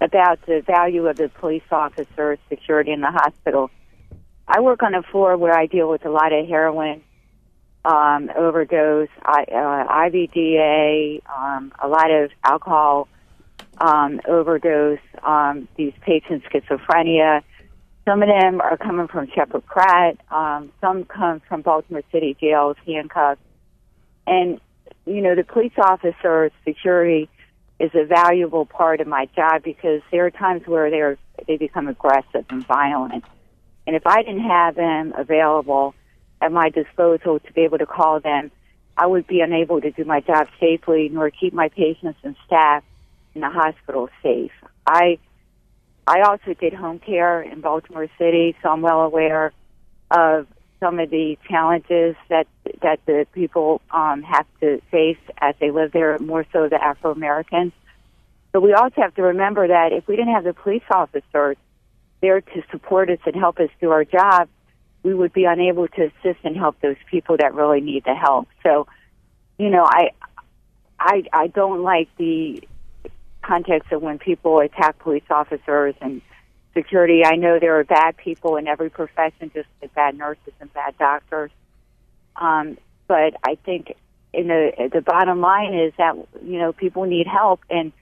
about 0.00 0.44
the 0.46 0.62
value 0.66 1.06
of 1.06 1.16
the 1.16 1.28
police 1.28 1.62
officer 1.70 2.38
security 2.48 2.92
in 2.92 3.02
the 3.02 3.10
hospital. 3.10 3.70
I 4.46 4.60
work 4.60 4.82
on 4.82 4.94
a 4.94 5.02
floor 5.02 5.36
where 5.36 5.54
I 5.54 5.66
deal 5.66 5.90
with 5.90 6.06
a 6.06 6.10
lot 6.10 6.32
of 6.32 6.46
heroin 6.46 7.02
um, 7.84 8.30
overdose, 8.36 9.08
I, 9.22 9.44
uh, 9.44 10.08
IVDA, 10.08 11.22
um, 11.28 11.72
a 11.82 11.88
lot 11.88 12.10
of 12.10 12.30
alcohol 12.44 13.08
um, 13.80 14.20
overdose. 14.26 14.98
Um, 15.22 15.68
these 15.76 15.92
patients 16.02 16.46
schizophrenia. 16.52 17.42
Some 18.04 18.22
of 18.22 18.28
them 18.28 18.60
are 18.60 18.76
coming 18.76 19.06
from 19.08 19.28
Sheppard 19.34 19.66
Pratt. 19.66 20.18
Um, 20.30 20.72
some 20.80 21.04
come 21.04 21.40
from 21.48 21.62
Baltimore 21.62 22.02
City 22.10 22.36
jails, 22.40 22.76
handcuffed. 22.86 23.42
And 24.26 24.60
you 25.06 25.22
know, 25.22 25.34
the 25.34 25.44
police 25.44 25.72
officer 25.78 26.50
security 26.66 27.28
is 27.78 27.90
a 27.94 28.04
valuable 28.04 28.66
part 28.66 29.00
of 29.00 29.06
my 29.06 29.26
job 29.36 29.62
because 29.62 30.02
there 30.10 30.26
are 30.26 30.30
times 30.30 30.66
where 30.66 30.90
they're 30.90 31.16
they 31.46 31.56
become 31.56 31.88
aggressive 31.88 32.44
and 32.50 32.66
violent. 32.66 33.24
And 33.86 33.96
if 33.96 34.06
I 34.06 34.22
didn't 34.22 34.48
have 34.48 34.74
them 34.74 35.14
available 35.16 35.94
at 36.40 36.52
my 36.52 36.70
disposal 36.70 37.40
to 37.40 37.52
be 37.52 37.62
able 37.62 37.78
to 37.78 37.86
call 37.86 38.20
them, 38.20 38.50
I 38.96 39.06
would 39.06 39.26
be 39.26 39.40
unable 39.40 39.80
to 39.80 39.90
do 39.90 40.04
my 40.04 40.20
job 40.20 40.48
safely 40.58 41.08
nor 41.08 41.30
keep 41.30 41.52
my 41.52 41.68
patients 41.68 42.18
and 42.22 42.36
staff 42.46 42.82
in 43.34 43.40
the 43.40 43.50
hospital 43.50 44.08
safe. 44.22 44.52
I 44.86 45.18
I 46.06 46.22
also 46.22 46.54
did 46.54 46.72
home 46.72 46.98
care 47.00 47.42
in 47.42 47.60
Baltimore 47.60 48.08
City, 48.18 48.56
so 48.62 48.70
I'm 48.70 48.80
well 48.80 49.02
aware 49.02 49.52
of 50.10 50.46
some 50.80 50.98
of 50.98 51.10
the 51.10 51.38
challenges 51.48 52.16
that 52.28 52.46
that 52.82 53.00
the 53.06 53.26
people 53.32 53.80
um, 53.90 54.22
have 54.22 54.46
to 54.60 54.80
face 54.90 55.18
as 55.38 55.54
they 55.60 55.70
live 55.70 55.92
there, 55.92 56.18
more 56.18 56.46
so 56.52 56.68
the 56.68 56.82
Afro 56.82 57.12
Americans. 57.12 57.72
But 58.52 58.62
we 58.62 58.72
also 58.72 59.02
have 59.02 59.14
to 59.16 59.22
remember 59.22 59.68
that 59.68 59.92
if 59.92 60.08
we 60.08 60.16
didn't 60.16 60.34
have 60.34 60.44
the 60.44 60.54
police 60.54 60.82
officers 60.90 61.56
there 62.20 62.40
to 62.40 62.62
support 62.70 63.10
us 63.10 63.18
and 63.26 63.36
help 63.36 63.58
us 63.60 63.68
do 63.80 63.90
our 63.90 64.04
job, 64.04 64.48
we 65.08 65.14
would 65.14 65.32
be 65.32 65.46
unable 65.46 65.88
to 65.88 66.02
assist 66.02 66.38
and 66.44 66.54
help 66.54 66.78
those 66.82 66.96
people 67.10 67.38
that 67.38 67.54
really 67.54 67.80
need 67.80 68.04
the 68.04 68.14
help. 68.14 68.46
So, 68.62 68.86
you 69.58 69.70
know, 69.70 69.84
I 69.84 70.10
I 71.00 71.24
I 71.32 71.46
don't 71.46 71.82
like 71.82 72.08
the 72.18 72.62
context 73.40 73.90
of 73.90 74.02
when 74.02 74.18
people 74.18 74.60
attack 74.60 74.98
police 74.98 75.24
officers 75.30 75.94
and 76.02 76.20
security. 76.74 77.22
I 77.24 77.36
know 77.36 77.58
there 77.58 77.78
are 77.78 77.84
bad 77.84 78.18
people 78.18 78.56
in 78.56 78.68
every 78.68 78.90
profession, 78.90 79.50
just 79.54 79.68
like 79.80 79.94
bad 79.94 80.18
nurses 80.18 80.52
and 80.60 80.70
bad 80.74 80.98
doctors. 80.98 81.50
Um, 82.36 82.76
but 83.06 83.32
I 83.42 83.54
think 83.64 83.96
in 84.34 84.48
the 84.48 84.90
the 84.92 85.00
bottom 85.00 85.40
line 85.40 85.72
is 85.72 85.94
that 85.96 86.16
you 86.44 86.58
know 86.58 86.74
people 86.74 87.04
need 87.06 87.26
help 87.26 87.60
and 87.70 87.92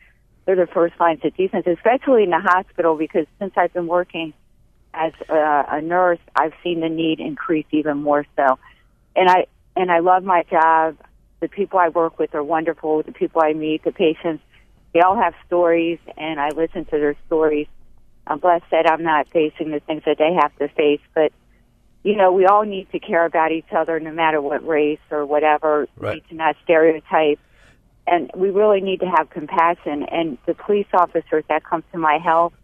they're 0.44 0.56
the 0.56 0.66
first 0.66 0.94
lines 0.98 1.20
of 1.22 1.36
defense, 1.36 1.68
especially 1.68 2.24
in 2.24 2.30
the 2.30 2.40
hospital 2.40 2.96
because 2.96 3.26
since 3.38 3.52
I've 3.56 3.72
been 3.72 3.86
working 3.86 4.32
as 4.96 5.12
a, 5.28 5.64
a 5.68 5.82
nurse, 5.82 6.18
I've 6.34 6.54
seen 6.64 6.80
the 6.80 6.88
need 6.88 7.20
increase 7.20 7.66
even 7.70 7.98
more 8.02 8.24
so. 8.36 8.58
And 9.14 9.28
I 9.28 9.46
and 9.76 9.90
I 9.92 9.98
love 10.00 10.24
my 10.24 10.42
job. 10.50 10.96
The 11.40 11.48
people 11.48 11.78
I 11.78 11.90
work 11.90 12.18
with 12.18 12.34
are 12.34 12.42
wonderful. 12.42 13.02
The 13.02 13.12
people 13.12 13.42
I 13.44 13.52
meet, 13.52 13.84
the 13.84 13.92
patients, 13.92 14.42
they 14.94 15.00
all 15.00 15.16
have 15.16 15.34
stories, 15.46 15.98
and 16.16 16.40
I 16.40 16.48
listen 16.48 16.86
to 16.86 16.92
their 16.92 17.14
stories. 17.26 17.66
I'm 18.26 18.38
blessed 18.38 18.64
that 18.70 18.90
I'm 18.90 19.02
not 19.02 19.28
facing 19.28 19.70
the 19.70 19.80
things 19.80 20.02
that 20.06 20.18
they 20.18 20.32
have 20.32 20.56
to 20.56 20.68
face, 20.68 21.02
but 21.14 21.32
you 22.02 22.16
know, 22.16 22.32
we 22.32 22.46
all 22.46 22.64
need 22.64 22.90
to 22.92 22.98
care 22.98 23.24
about 23.24 23.52
each 23.52 23.72
other, 23.76 24.00
no 24.00 24.12
matter 24.12 24.40
what 24.40 24.66
race 24.66 25.00
or 25.10 25.26
whatever. 25.26 25.88
Right. 25.96 26.10
We 26.10 26.14
need 26.14 26.28
to 26.30 26.34
not 26.36 26.56
stereotype, 26.64 27.38
and 28.06 28.30
we 28.34 28.50
really 28.50 28.80
need 28.80 29.00
to 29.00 29.06
have 29.06 29.28
compassion. 29.28 30.04
And 30.04 30.38
the 30.46 30.54
police 30.54 30.86
officers 30.94 31.44
that 31.48 31.64
come 31.64 31.84
to 31.92 31.98
my 31.98 32.18
help 32.18 32.54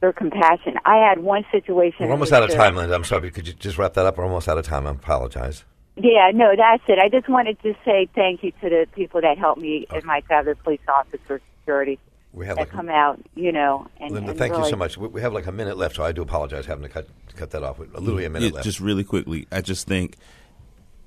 their 0.00 0.12
compassion. 0.12 0.74
I 0.84 0.96
had 0.96 1.18
one 1.18 1.44
situation. 1.50 2.06
We're 2.06 2.12
almost 2.12 2.32
out 2.32 2.42
of 2.44 2.50
time, 2.50 2.76
Linda. 2.76 2.94
I'm 2.94 3.04
sorry. 3.04 3.30
Could 3.30 3.48
you 3.48 3.54
just 3.54 3.78
wrap 3.78 3.94
that 3.94 4.06
up? 4.06 4.16
We're 4.18 4.24
almost 4.24 4.48
out 4.48 4.58
of 4.58 4.64
time. 4.64 4.86
I 4.86 4.90
apologize. 4.90 5.64
Yeah, 5.96 6.30
no, 6.32 6.54
that's 6.56 6.82
it. 6.88 6.98
I 6.98 7.08
just 7.08 7.28
wanted 7.28 7.60
to 7.62 7.74
say 7.84 8.08
thank 8.14 8.44
you 8.44 8.52
to 8.62 8.68
the 8.70 8.86
people 8.94 9.20
that 9.20 9.36
helped 9.36 9.60
me 9.60 9.86
and 9.90 10.04
my 10.04 10.20
job, 10.28 10.44
the 10.44 10.54
police 10.54 10.80
officer 10.88 11.40
security 11.60 11.98
We 12.32 12.46
have 12.46 12.56
that 12.56 12.62
like 12.62 12.70
come 12.70 12.88
out, 12.88 13.20
you 13.34 13.50
know. 13.50 13.88
And, 14.00 14.14
Linda, 14.14 14.30
and 14.30 14.38
thank 14.38 14.56
you 14.56 14.64
so 14.68 14.76
much. 14.76 14.96
We 14.96 15.08
we 15.08 15.20
have 15.22 15.32
like 15.32 15.46
a 15.48 15.52
minute 15.52 15.76
left, 15.76 15.96
so 15.96 16.04
I 16.04 16.12
do 16.12 16.22
apologize 16.22 16.66
having 16.66 16.84
to 16.84 16.88
cut 16.88 17.08
cut 17.34 17.50
that 17.50 17.64
off. 17.64 17.80
with 17.80 17.92
Literally 17.94 18.26
a 18.26 18.30
minute 18.30 18.46
Yeah, 18.50 18.54
left. 18.54 18.64
just 18.64 18.78
really 18.78 19.02
quickly, 19.02 19.48
I 19.50 19.60
just 19.60 19.88
think 19.88 20.14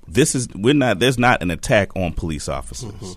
this 0.06 0.34
is 0.34 0.48
we're 0.54 0.74
not 0.74 0.98
there's 0.98 1.18
not 1.18 1.42
an 1.42 1.50
attack 1.50 1.96
on 1.96 2.12
police 2.12 2.46
officers. 2.48 2.92
Mm-hmm. 2.92 3.12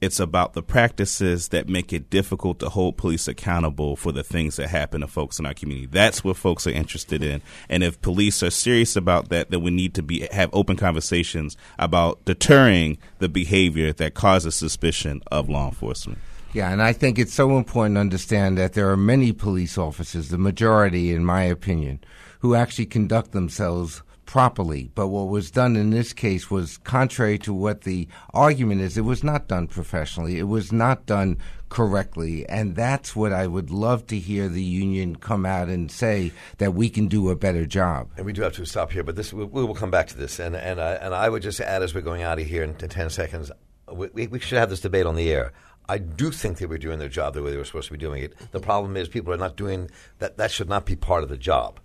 It's 0.00 0.18
about 0.18 0.54
the 0.54 0.62
practices 0.62 1.48
that 1.48 1.68
make 1.68 1.92
it 1.92 2.08
difficult 2.08 2.58
to 2.60 2.70
hold 2.70 2.96
police 2.96 3.28
accountable 3.28 3.96
for 3.96 4.12
the 4.12 4.22
things 4.22 4.56
that 4.56 4.68
happen 4.68 5.02
to 5.02 5.06
folks 5.06 5.38
in 5.38 5.44
our 5.44 5.52
community. 5.52 5.86
That's 5.86 6.24
what 6.24 6.38
folks 6.38 6.66
are 6.66 6.70
interested 6.70 7.22
in. 7.22 7.42
And 7.68 7.82
if 7.82 8.00
police 8.00 8.42
are 8.42 8.50
serious 8.50 8.96
about 8.96 9.28
that, 9.28 9.50
then 9.50 9.62
we 9.62 9.70
need 9.70 9.92
to 9.94 10.02
be 10.02 10.26
have 10.32 10.48
open 10.54 10.76
conversations 10.76 11.56
about 11.78 12.24
deterring 12.24 12.96
the 13.18 13.28
behavior 13.28 13.92
that 13.92 14.14
causes 14.14 14.54
suspicion 14.54 15.20
of 15.30 15.50
law 15.50 15.68
enforcement. 15.68 16.18
Yeah, 16.52 16.72
and 16.72 16.82
I 16.82 16.92
think 16.92 17.18
it's 17.18 17.34
so 17.34 17.56
important 17.56 17.96
to 17.96 18.00
understand 18.00 18.58
that 18.58 18.72
there 18.72 18.90
are 18.90 18.96
many 18.96 19.32
police 19.32 19.78
officers, 19.78 20.30
the 20.30 20.38
majority, 20.38 21.12
in 21.12 21.24
my 21.24 21.42
opinion, 21.42 22.00
who 22.40 22.54
actually 22.54 22.86
conduct 22.86 23.32
themselves 23.32 24.02
properly. 24.30 24.88
But 24.94 25.08
what 25.08 25.26
was 25.26 25.50
done 25.50 25.74
in 25.74 25.90
this 25.90 26.12
case 26.12 26.52
was 26.52 26.78
contrary 26.78 27.36
to 27.38 27.52
what 27.52 27.80
the 27.80 28.06
argument 28.32 28.80
is. 28.80 28.96
It 28.96 29.00
was 29.00 29.24
not 29.24 29.48
done 29.48 29.66
professionally. 29.66 30.38
It 30.38 30.44
was 30.44 30.70
not 30.70 31.04
done 31.04 31.36
correctly. 31.68 32.48
And 32.48 32.76
that's 32.76 33.16
what 33.16 33.32
I 33.32 33.48
would 33.48 33.72
love 33.72 34.06
to 34.06 34.16
hear 34.16 34.48
the 34.48 34.62
union 34.62 35.16
come 35.16 35.44
out 35.44 35.66
and 35.66 35.90
say 35.90 36.30
that 36.58 36.74
we 36.74 36.88
can 36.88 37.08
do 37.08 37.28
a 37.28 37.34
better 37.34 37.66
job. 37.66 38.10
And 38.16 38.24
we 38.24 38.32
do 38.32 38.42
have 38.42 38.52
to 38.52 38.64
stop 38.64 38.92
here, 38.92 39.02
but 39.02 39.16
this 39.16 39.32
we, 39.32 39.44
will 39.46 39.74
come 39.74 39.90
back 39.90 40.06
to 40.08 40.16
this. 40.16 40.38
And 40.38 40.54
and 40.54 40.80
I, 40.80 40.92
and 40.92 41.12
I 41.12 41.28
would 41.28 41.42
just 41.42 41.58
add 41.58 41.82
as 41.82 41.92
we're 41.92 42.00
going 42.00 42.22
out 42.22 42.38
of 42.38 42.46
here 42.46 42.62
in, 42.62 42.76
in 42.80 42.88
ten 42.88 43.10
seconds, 43.10 43.50
we, 43.92 44.28
we 44.28 44.38
should 44.38 44.58
have 44.58 44.70
this 44.70 44.80
debate 44.80 45.06
on 45.06 45.16
the 45.16 45.28
air. 45.28 45.52
I 45.88 45.98
do 45.98 46.30
think 46.30 46.58
they 46.58 46.66
were 46.66 46.78
doing 46.78 47.00
their 47.00 47.08
job 47.08 47.34
the 47.34 47.42
way 47.42 47.50
they 47.50 47.56
were 47.56 47.64
supposed 47.64 47.88
to 47.88 47.92
be 47.94 47.98
doing 47.98 48.22
it. 48.22 48.34
The 48.52 48.60
problem 48.60 48.96
is 48.96 49.08
people 49.08 49.32
are 49.32 49.36
not 49.36 49.56
doing 49.56 49.90
that. 50.20 50.36
That 50.36 50.52
should 50.52 50.68
not 50.68 50.86
be 50.86 50.94
part 50.94 51.24
of 51.24 51.28
the 51.28 51.36
job. 51.36 51.80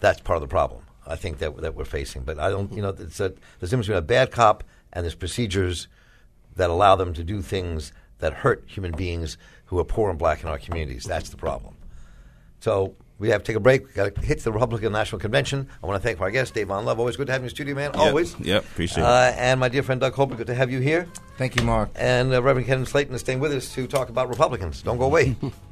That's 0.00 0.20
part 0.20 0.36
of 0.36 0.42
the 0.42 0.48
problem. 0.48 0.82
I 1.08 1.16
think 1.16 1.38
that 1.38 1.56
that 1.58 1.74
we're 1.74 1.84
facing. 1.84 2.22
But 2.22 2.38
I 2.38 2.50
don't. 2.50 2.72
You 2.72 2.82
know, 2.82 2.90
it's 2.90 3.20
a, 3.20 3.28
there's 3.58 3.72
a 3.72 3.76
difference 3.76 3.86
between 3.86 3.98
a 3.98 4.02
bad 4.02 4.30
cop 4.30 4.64
and 4.92 5.04
there's 5.04 5.14
procedures 5.14 5.88
that 6.56 6.70
allow 6.70 6.96
them 6.96 7.14
to 7.14 7.24
do 7.24 7.42
things 7.42 7.92
that 8.18 8.32
hurt 8.32 8.64
human 8.66 8.92
beings 8.92 9.38
who 9.66 9.78
are 9.78 9.84
poor 9.84 10.10
and 10.10 10.18
black 10.18 10.42
in 10.42 10.48
our 10.48 10.58
communities. 10.58 11.04
That's 11.04 11.28
the 11.28 11.36
problem. 11.36 11.76
So 12.60 12.96
we 13.18 13.30
have 13.30 13.42
to 13.42 13.46
take 13.46 13.56
a 13.56 13.60
break. 13.60 13.84
We've 13.86 13.94
got 13.94 14.14
to 14.14 14.20
hit 14.20 14.40
the 14.40 14.52
Republican 14.52 14.92
National 14.92 15.20
Convention. 15.20 15.68
I 15.82 15.86
want 15.86 16.00
to 16.00 16.06
thank 16.06 16.20
our 16.20 16.30
guest, 16.30 16.54
Dayvon 16.54 16.84
Love. 16.84 16.98
Always 16.98 17.16
good 17.16 17.26
to 17.28 17.32
have 17.32 17.42
you 17.42 17.44
in 17.44 17.48
the 17.48 17.50
studio, 17.50 17.74
man. 17.74 17.92
Always. 17.94 18.38
Yep, 18.40 18.64
appreciate 18.64 19.02
it. 19.02 19.06
Uh, 19.06 19.32
and 19.36 19.60
my 19.60 19.68
dear 19.68 19.82
friend 19.82 20.00
Doug 20.00 20.14
Colbert, 20.14 20.36
good 20.36 20.46
to 20.48 20.54
have 20.54 20.70
you 20.70 20.80
here. 20.80 21.06
Thank 21.36 21.56
you, 21.56 21.62
Marc. 21.62 21.90
And 21.94 22.32
uh, 22.32 22.42
Reverend 22.42 22.66
Kevin 22.66 22.86
Slayton 22.86 23.14
is 23.14 23.20
staying 23.20 23.40
with 23.40 23.52
us 23.52 23.72
to 23.74 23.86
talk 23.86 24.08
about 24.08 24.28
Republicans. 24.28 24.82
Don't 24.82 24.98
go 24.98 25.04
away. 25.04 25.36